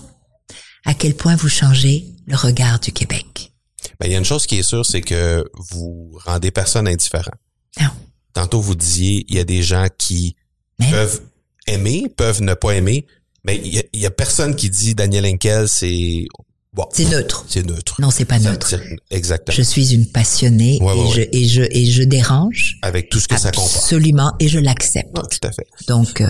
À 0.84 0.94
quel 0.94 1.14
point 1.14 1.34
vous 1.36 1.48
changez 1.48 2.06
le 2.26 2.36
regard 2.36 2.78
du 2.80 2.92
Québec. 2.92 3.52
Ben, 3.98 4.06
il 4.06 4.12
y 4.12 4.14
a 4.14 4.18
une 4.18 4.24
chose 4.24 4.46
qui 4.46 4.58
est 4.58 4.62
sûre, 4.62 4.84
c'est 4.86 5.00
que 5.00 5.44
vous 5.70 6.16
rendez 6.24 6.50
personne 6.50 6.86
indifférent. 6.86 7.32
Non. 7.80 7.88
Tantôt, 8.34 8.60
vous 8.60 8.74
disiez, 8.74 9.24
il 9.28 9.34
y 9.36 9.38
a 9.40 9.44
des 9.44 9.62
gens 9.62 9.86
qui 9.98 10.36
Mais 10.78 10.90
peuvent 10.90 11.22
aimer, 11.66 12.04
peuvent 12.16 12.42
ne 12.42 12.54
pas 12.54 12.72
aimer, 12.72 13.06
mais 13.44 13.56
il 13.64 13.74
y 13.74 13.78
a, 13.78 13.82
il 13.92 14.00
y 14.00 14.06
a 14.06 14.10
personne 14.10 14.54
qui 14.56 14.70
dit 14.70 14.94
Daniel 14.94 15.26
Henkel, 15.26 15.68
c'est 15.68 16.24
bon, 16.72 16.86
c'est 16.92 17.04
neutre. 17.06 17.44
c'est 17.48 17.64
neutre. 17.64 18.00
Non, 18.00 18.10
c'est 18.10 18.24
pas 18.24 18.38
neutre. 18.38 18.74
Exactement. 19.10 19.54
Je 19.56 19.62
suis 19.62 19.94
une 19.94 20.06
passionnée 20.06 20.78
Ouais, 20.80 20.92
ouais, 20.92 20.98
et, 21.00 21.12
je, 21.12 21.20
ouais. 21.20 21.28
et 21.32 21.46
je 21.46 21.62
et 21.70 21.86
je 21.86 22.02
dérange. 22.02 22.78
Avec 22.82 23.08
tout 23.08 23.20
ce 23.20 23.28
que 23.28 23.38
ça 23.38 23.50
comporte. 23.50 23.76
Absolument, 23.76 24.32
et 24.40 24.48
je 24.48 24.58
l'accepte. 24.58 25.14
Tout 25.14 25.46
à 25.48 25.52
fait. 25.52 25.66
Donc, 25.88 26.20
euh, 26.20 26.26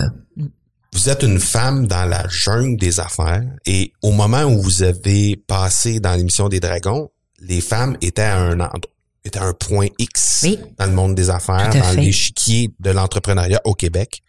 Vous 0.93 1.09
êtes 1.09 1.23
une 1.23 1.39
femme 1.39 1.85
dans 1.87 2.05
la 2.05 2.27
jungle 2.29 2.77
des 2.77 2.99
affaires 2.99 3.43
et 3.65 3.91
au 4.01 4.11
moment 4.11 4.43
où 4.43 4.61
vous 4.61 4.83
avez 4.83 5.35
passé 5.35 5.99
dans 5.99 6.13
l'émission 6.15 6.49
des 6.49 6.59
Dragons, 6.59 7.09
les 7.39 7.61
femmes 7.61 7.97
étaient 8.01 8.21
à 8.23 8.37
un 8.39 8.59
endroit- 8.59 8.91
étaient 9.25 9.39
à 9.39 9.43
un 9.43 9.53
point 9.53 9.87
X 9.99 10.39
Oui. 10.43 10.57
dans 10.79 10.85
le 10.85 10.93
monde 10.93 11.13
des 11.13 11.29
affaires, 11.29 11.69
dans 11.71 11.91
l'échiquier 12.01 12.69
de 12.79 12.89
l'entrepreneuriat 12.91 13.61
au 13.65 13.73
Québec. 13.73 14.23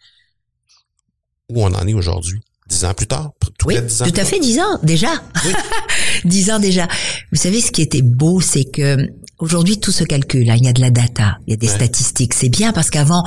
Où 1.49 1.63
on 1.63 1.73
en 1.73 1.87
est 1.87 1.93
aujourd'hui? 1.93 2.39
Dix 2.67 2.85
ans 2.85 2.93
plus 2.93 3.07
tard? 3.07 3.31
Tout 3.39 3.51
oui, 3.65 3.75
dix 3.81 4.01
ans 4.01 4.05
tout 4.05 4.13
à 4.21 4.23
fait, 4.25 4.39
dix 4.39 4.59
ans 4.59 4.79
déjà. 4.83 5.09
dix 6.25 6.51
ans 6.51 6.59
déjà. 6.59 6.87
Vous 7.31 7.37
savez, 7.39 7.61
ce 7.61 7.71
qui 7.71 7.81
était 7.81 8.01
beau, 8.03 8.41
c'est 8.41 8.65
que 8.65 8.97
aujourd'hui 9.39 9.79
tout 9.79 9.91
se 9.91 10.03
calcule. 10.03 10.49
hein. 10.49 10.55
Il 10.57 10.65
y 10.65 10.67
a 10.67 10.73
de 10.73 10.81
la 10.81 10.91
data, 10.91 11.37
il 11.47 11.51
y 11.51 11.53
a 11.53 11.57
des 11.57 11.67
Ouais. 11.67 11.73
statistiques. 11.75 12.33
C'est 12.35 12.49
bien 12.49 12.71
parce 12.71 12.89
qu'avant 12.89 13.23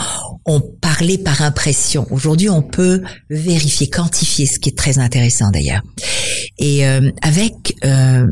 on 0.46 0.60
parlait 0.60 1.18
par 1.18 1.42
impression. 1.42 2.06
Aujourd'hui, 2.10 2.48
on 2.50 2.62
peut 2.62 3.02
vérifier, 3.30 3.88
quantifier, 3.88 4.46
ce 4.46 4.58
qui 4.58 4.68
est 4.70 4.76
très 4.78 4.98
intéressant 4.98 5.50
d'ailleurs. 5.50 5.82
Et 6.58 6.86
euh, 6.86 7.10
avec 7.22 7.76
euh, 7.84 8.26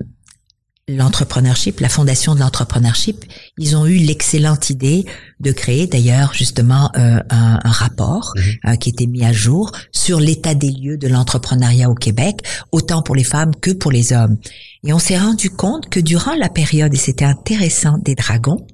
l'entrepreneurship, 0.96 1.80
la 1.80 1.88
fondation 1.88 2.34
de 2.34 2.40
l'entrepreneurship, 2.40 3.24
ils 3.58 3.76
ont 3.76 3.86
eu 3.86 3.96
l'excellente 3.96 4.70
idée 4.70 5.06
de 5.40 5.52
créer 5.52 5.86
d'ailleurs 5.86 6.32
justement 6.34 6.90
euh, 6.96 7.18
un, 7.30 7.58
un 7.62 7.70
rapport 7.70 8.32
Mhm. 8.36 8.42
euh, 8.72 8.76
qui 8.76 8.90
était 8.90 9.06
mis 9.06 9.24
à 9.24 9.32
jour 9.32 9.72
sur 9.92 10.20
l'état 10.20 10.54
des 10.54 10.70
lieux 10.70 10.98
de 10.98 11.08
l'entrepreneuriat 11.08 11.88
au 11.90 11.94
Québec, 11.94 12.42
autant 12.72 13.02
pour 13.02 13.14
les 13.14 13.24
femmes 13.24 13.52
que 13.60 13.70
pour 13.70 13.90
les 13.92 14.12
hommes. 14.12 14.36
Et 14.84 14.92
on 14.92 14.98
s'est 14.98 15.18
rendu 15.18 15.50
compte 15.50 15.88
que 15.88 16.00
durant 16.00 16.34
la 16.34 16.48
période, 16.48 16.92
et 16.94 16.98
c'était 16.98 17.24
intéressant, 17.24 17.98
des 17.98 18.14
dragons, 18.14 18.66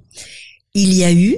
il 0.75 0.93
y 0.93 1.05
a 1.05 1.13
eu 1.13 1.37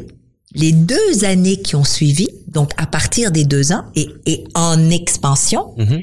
les 0.54 0.72
deux 0.72 1.24
années 1.24 1.60
qui 1.60 1.76
ont 1.76 1.84
suivi, 1.84 2.28
donc 2.46 2.70
à 2.76 2.86
partir 2.86 3.30
des 3.30 3.44
deux 3.44 3.72
ans 3.72 3.84
et, 3.94 4.08
et 4.26 4.44
en 4.54 4.90
expansion, 4.90 5.74
Mhm. 5.76 6.00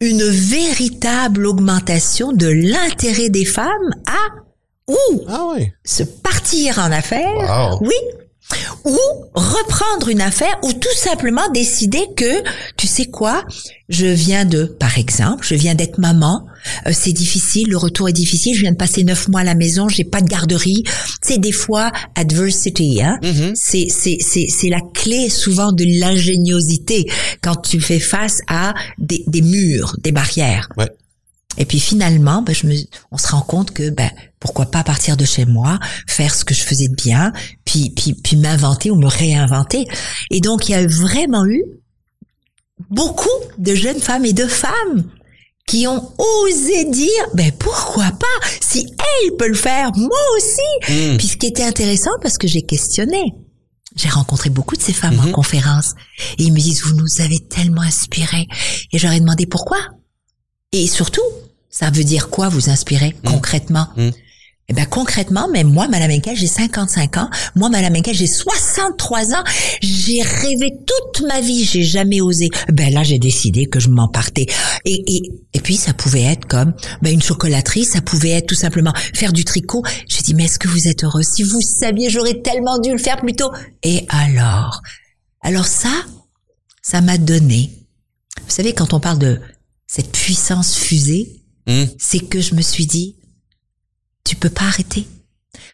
Une 0.00 0.22
véritable 0.24 1.46
augmentation 1.46 2.32
de 2.32 2.46
l'intérêt 2.48 3.28
des 3.28 3.44
femmes 3.44 3.90
à 4.06 4.92
ou 4.92 5.22
Ah 5.28 5.44
oui. 5.54 5.70
se 5.84 6.02
partir 6.02 6.78
en 6.78 6.90
affaires. 6.90 7.70
Wow. 7.72 7.86
Oui. 7.86 7.94
Ou 8.84 8.96
reprendre 9.34 10.08
une 10.08 10.20
affaire 10.20 10.58
ou 10.64 10.72
tout 10.72 10.96
simplement 10.96 11.48
décider 11.52 12.06
que 12.16 12.42
tu 12.76 12.86
sais 12.86 13.06
quoi 13.06 13.44
je 13.88 14.06
viens 14.06 14.44
de 14.44 14.64
par 14.64 14.98
exemple 14.98 15.44
je 15.46 15.54
viens 15.54 15.74
d'être 15.74 15.98
maman 15.98 16.46
euh, 16.86 16.90
c'est 16.92 17.12
difficile 17.12 17.68
le 17.70 17.76
retour 17.76 18.08
est 18.08 18.12
difficile 18.12 18.54
je 18.54 18.60
viens 18.62 18.72
de 18.72 18.76
passer 18.76 19.04
neuf 19.04 19.28
mois 19.28 19.40
à 19.40 19.44
la 19.44 19.54
maison 19.54 19.88
j'ai 19.88 20.04
pas 20.04 20.20
de 20.20 20.28
garderie 20.28 20.84
c'est 21.22 21.38
des 21.38 21.52
fois 21.52 21.90
adversity 22.14 23.02
hein 23.02 23.18
Mhm. 23.22 23.52
c'est 23.54 23.86
c'est 23.90 24.18
c'est 24.20 24.46
c'est 24.48 24.68
la 24.68 24.80
clé 24.94 25.28
souvent 25.28 25.72
de 25.72 25.84
l'ingéniosité 25.84 27.06
quand 27.42 27.56
tu 27.56 27.80
fais 27.80 28.00
face 28.00 28.40
à 28.48 28.74
des, 28.98 29.24
des 29.26 29.42
murs 29.42 29.96
des 30.02 30.12
barrières 30.12 30.68
Ouais. 30.76 30.88
Et 31.56 31.64
puis 31.64 31.80
finalement, 31.80 32.42
ben, 32.42 32.54
je 32.54 32.66
me, 32.66 32.74
on 33.10 33.18
se 33.18 33.28
rend 33.28 33.42
compte 33.42 33.72
que 33.72 33.90
ben, 33.90 34.10
pourquoi 34.38 34.66
pas 34.66 34.84
partir 34.84 35.16
de 35.16 35.24
chez 35.24 35.44
moi, 35.44 35.78
faire 36.06 36.34
ce 36.34 36.44
que 36.44 36.54
je 36.54 36.62
faisais 36.62 36.88
de 36.88 36.94
bien, 36.94 37.32
puis 37.64 37.90
puis 37.90 38.14
puis 38.14 38.36
m'inventer 38.36 38.90
ou 38.90 38.96
me 38.96 39.08
réinventer. 39.08 39.86
Et 40.30 40.40
donc 40.40 40.68
il 40.68 40.72
y 40.72 40.74
a 40.74 40.86
vraiment 40.86 41.44
eu 41.46 41.62
beaucoup 42.88 43.28
de 43.58 43.74
jeunes 43.74 44.00
femmes 44.00 44.24
et 44.24 44.32
de 44.32 44.46
femmes 44.46 45.10
qui 45.66 45.86
ont 45.86 46.12
osé 46.18 46.84
dire 46.86 47.26
ben 47.34 47.52
pourquoi 47.52 48.10
pas 48.10 48.48
si 48.60 48.86
elle 48.98 49.36
peut 49.36 49.48
le 49.48 49.54
faire 49.54 49.90
moi 49.96 50.18
aussi. 50.36 50.92
Mm. 50.92 51.16
puis 51.16 51.28
ce 51.28 51.36
qui 51.36 51.46
était 51.46 51.64
intéressant 51.64 52.12
parce 52.22 52.38
que 52.38 52.46
j'ai 52.46 52.62
questionné. 52.62 53.34
J'ai 53.96 54.08
rencontré 54.08 54.50
beaucoup 54.50 54.76
de 54.76 54.82
ces 54.82 54.92
femmes 54.92 55.18
en 55.18 55.32
conférence. 55.32 55.94
Et 56.38 56.44
ils 56.44 56.52
me 56.52 56.60
disent 56.60 56.84
vous 56.84 56.94
nous 56.94 57.20
avez 57.20 57.40
tellement 57.40 57.82
inspiré 57.82 58.46
et 58.92 58.98
j'aurais 58.98 59.18
demandé 59.18 59.46
pourquoi. 59.46 59.78
Et 60.70 60.86
surtout 60.86 61.22
ça 61.70 61.90
veut 61.90 62.04
dire 62.04 62.28
quoi 62.28 62.48
vous 62.48 62.68
inspirer 62.70 63.14
concrètement? 63.24 63.88
Mhm. 63.96 64.12
Eh 64.70 64.72
ben 64.72 64.86
concrètement, 64.86 65.48
mais 65.52 65.64
moi, 65.64 65.88
Madame 65.88 66.12
Henkel, 66.12 66.36
j'ai 66.36 66.46
55 66.46 67.16
ans. 67.16 67.28
Moi, 67.56 67.70
Madame 67.70 67.96
Henkel, 67.96 68.14
j'ai 68.14 68.28
63 68.28 69.34
ans. 69.34 69.42
J'ai 69.82 70.22
rêvé 70.22 70.72
toute 70.86 71.26
ma 71.26 71.40
vie. 71.40 71.64
J'ai 71.64 71.82
jamais 71.82 72.20
osé. 72.20 72.50
Ben 72.72 72.94
là, 72.94 73.02
j'ai 73.02 73.18
décidé 73.18 73.66
que 73.66 73.80
je 73.80 73.88
m'en 73.88 74.06
partais. 74.06 74.46
Et, 74.84 75.02
et, 75.08 75.22
et 75.54 75.60
puis, 75.60 75.74
ça 75.74 75.92
pouvait 75.92 76.22
être 76.22 76.46
comme 76.46 76.72
ben, 77.02 77.12
une 77.12 77.20
chocolaterie. 77.20 77.84
Ça 77.84 78.00
pouvait 78.00 78.30
être 78.30 78.46
tout 78.46 78.54
simplement 78.54 78.92
faire 79.12 79.32
du 79.32 79.44
tricot. 79.44 79.82
J'ai 80.06 80.22
dit, 80.22 80.34
mais 80.34 80.44
est-ce 80.44 80.60
que 80.60 80.68
vous 80.68 80.86
êtes 80.86 81.02
heureux? 81.02 81.24
Si 81.24 81.42
vous 81.42 81.60
saviez, 81.60 82.08
j'aurais 82.08 82.40
tellement 82.40 82.78
dû 82.78 82.92
le 82.92 82.98
faire 82.98 83.16
plus 83.16 83.34
tôt. 83.34 83.50
Et 83.82 84.06
alors? 84.08 84.82
Alors 85.42 85.66
ça, 85.66 85.90
ça 86.80 87.00
m'a 87.00 87.18
donné. 87.18 87.72
Vous 88.44 88.50
savez, 88.54 88.72
quand 88.72 88.94
on 88.94 89.00
parle 89.00 89.18
de 89.18 89.40
cette 89.88 90.12
puissance 90.12 90.76
fusée, 90.76 91.39
Mm. 91.70 91.86
c'est 91.98 92.28
que 92.28 92.40
je 92.40 92.54
me 92.54 92.62
suis 92.62 92.86
dit, 92.86 93.16
tu 94.24 94.34
peux 94.34 94.50
pas 94.50 94.64
arrêter. 94.64 95.06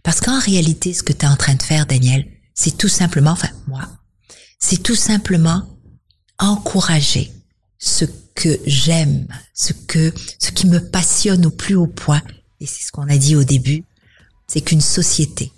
Parce 0.03 0.21
qu'en 0.21 0.39
réalité, 0.39 0.93
ce 0.93 1.03
que 1.03 1.13
tu 1.13 1.25
es 1.25 1.29
en 1.29 1.37
train 1.37 1.55
de 1.55 1.63
faire, 1.63 1.87
Daniel, 1.87 2.27
c'est 2.55 2.77
tout 2.77 2.89
simplement, 2.89 3.31
enfin, 3.31 3.51
moi, 3.67 3.83
c'est 4.59 4.83
tout 4.83 4.95
simplement 4.95 5.63
encourager 6.39 7.33
ce 7.79 8.05
que 8.35 8.59
j'aime, 8.67 9.27
ce 9.55 9.73
que, 9.73 10.13
ce 10.39 10.51
qui 10.51 10.67
me 10.67 10.81
passionne 10.81 11.47
au 11.47 11.51
plus 11.51 11.75
haut 11.75 11.87
point. 11.87 12.23
Et 12.61 12.67
c'est 12.67 12.85
ce 12.85 12.93
qu'on 12.93 13.09
a 13.09 13.17
dit 13.17 13.37
au 13.37 13.45
début, 13.45 13.85
c'est 14.47 14.61
qu'une 14.61 14.81
société 14.81 15.53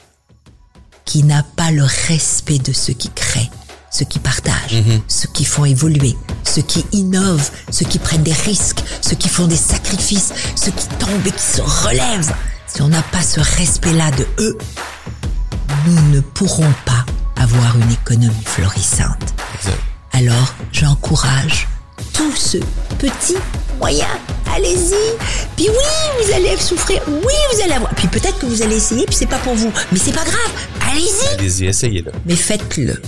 qui 1.05 1.25
n'a 1.25 1.43
pas 1.43 1.71
le 1.71 1.85
respect 1.85 2.59
de 2.59 2.73
ceux 2.73 2.93
qui 2.93 3.09
créent, 3.11 3.51
ceux 3.91 4.05
qui 4.05 4.19
partagent, 4.19 4.83
ceux 5.09 5.29
qui 5.33 5.45
font 5.45 5.65
évoluer, 5.65 6.15
ceux 6.49 6.63
qui 6.63 6.85
innovent, 6.93 7.51
ceux 7.71 7.85
qui 7.85 7.99
prennent 7.99 8.23
des 8.23 8.33
risques, 8.33 8.83
ceux 9.01 9.17
qui 9.17 9.29
font 9.29 9.47
des 9.47 9.57
sacrifices, 9.57 10.33
ceux 10.57 10.71
qui 10.71 10.87
tombent 10.99 11.27
et 11.27 11.31
qui 11.31 11.43
se 11.43 11.61
relèvent. 11.61 12.33
Si 12.67 12.83
on 12.83 12.89
n'a 12.89 13.03
pas 13.03 13.23
ce 13.23 13.41
respect-là 13.41 14.11
de 14.13 14.27
eux, 14.41 14.59
nous 15.87 16.11
ne 16.11 16.21
pourrons 16.21 16.73
pas 16.85 17.05
avoir 17.41 17.77
une 17.77 17.93
économie 17.93 18.45
florissante. 18.45 19.35
Alors, 20.13 20.55
j'encourage 20.73 21.69
tous 22.13 22.35
ceux 22.35 22.63
petits, 22.99 23.37
moyens, 23.79 24.09
allez-y. 24.55 25.17
Puis 25.57 25.69
oui, 25.69 26.25
vous 26.25 26.33
allez 26.33 26.57
souffrir, 26.57 27.01
oui, 27.07 27.35
vous 27.53 27.61
allez 27.63 27.75
avoir. 27.75 27.95
Puis 27.95 28.09
peut-être 28.09 28.39
que 28.39 28.47
vous 28.47 28.63
allez 28.63 28.77
essayer, 28.77 29.07
puis 29.07 29.15
c'est 29.15 29.27
pas 29.27 29.39
pour 29.39 29.55
vous. 29.55 29.73
Mais 29.93 29.99
c'est 29.99 30.13
pas 30.13 30.25
grave, 30.25 30.51
allez-y. 30.91 31.39
Allez-y, 31.39 31.67
essayez-le. 31.67 32.11
Mais 32.27 32.37
faites-le. 32.37 33.01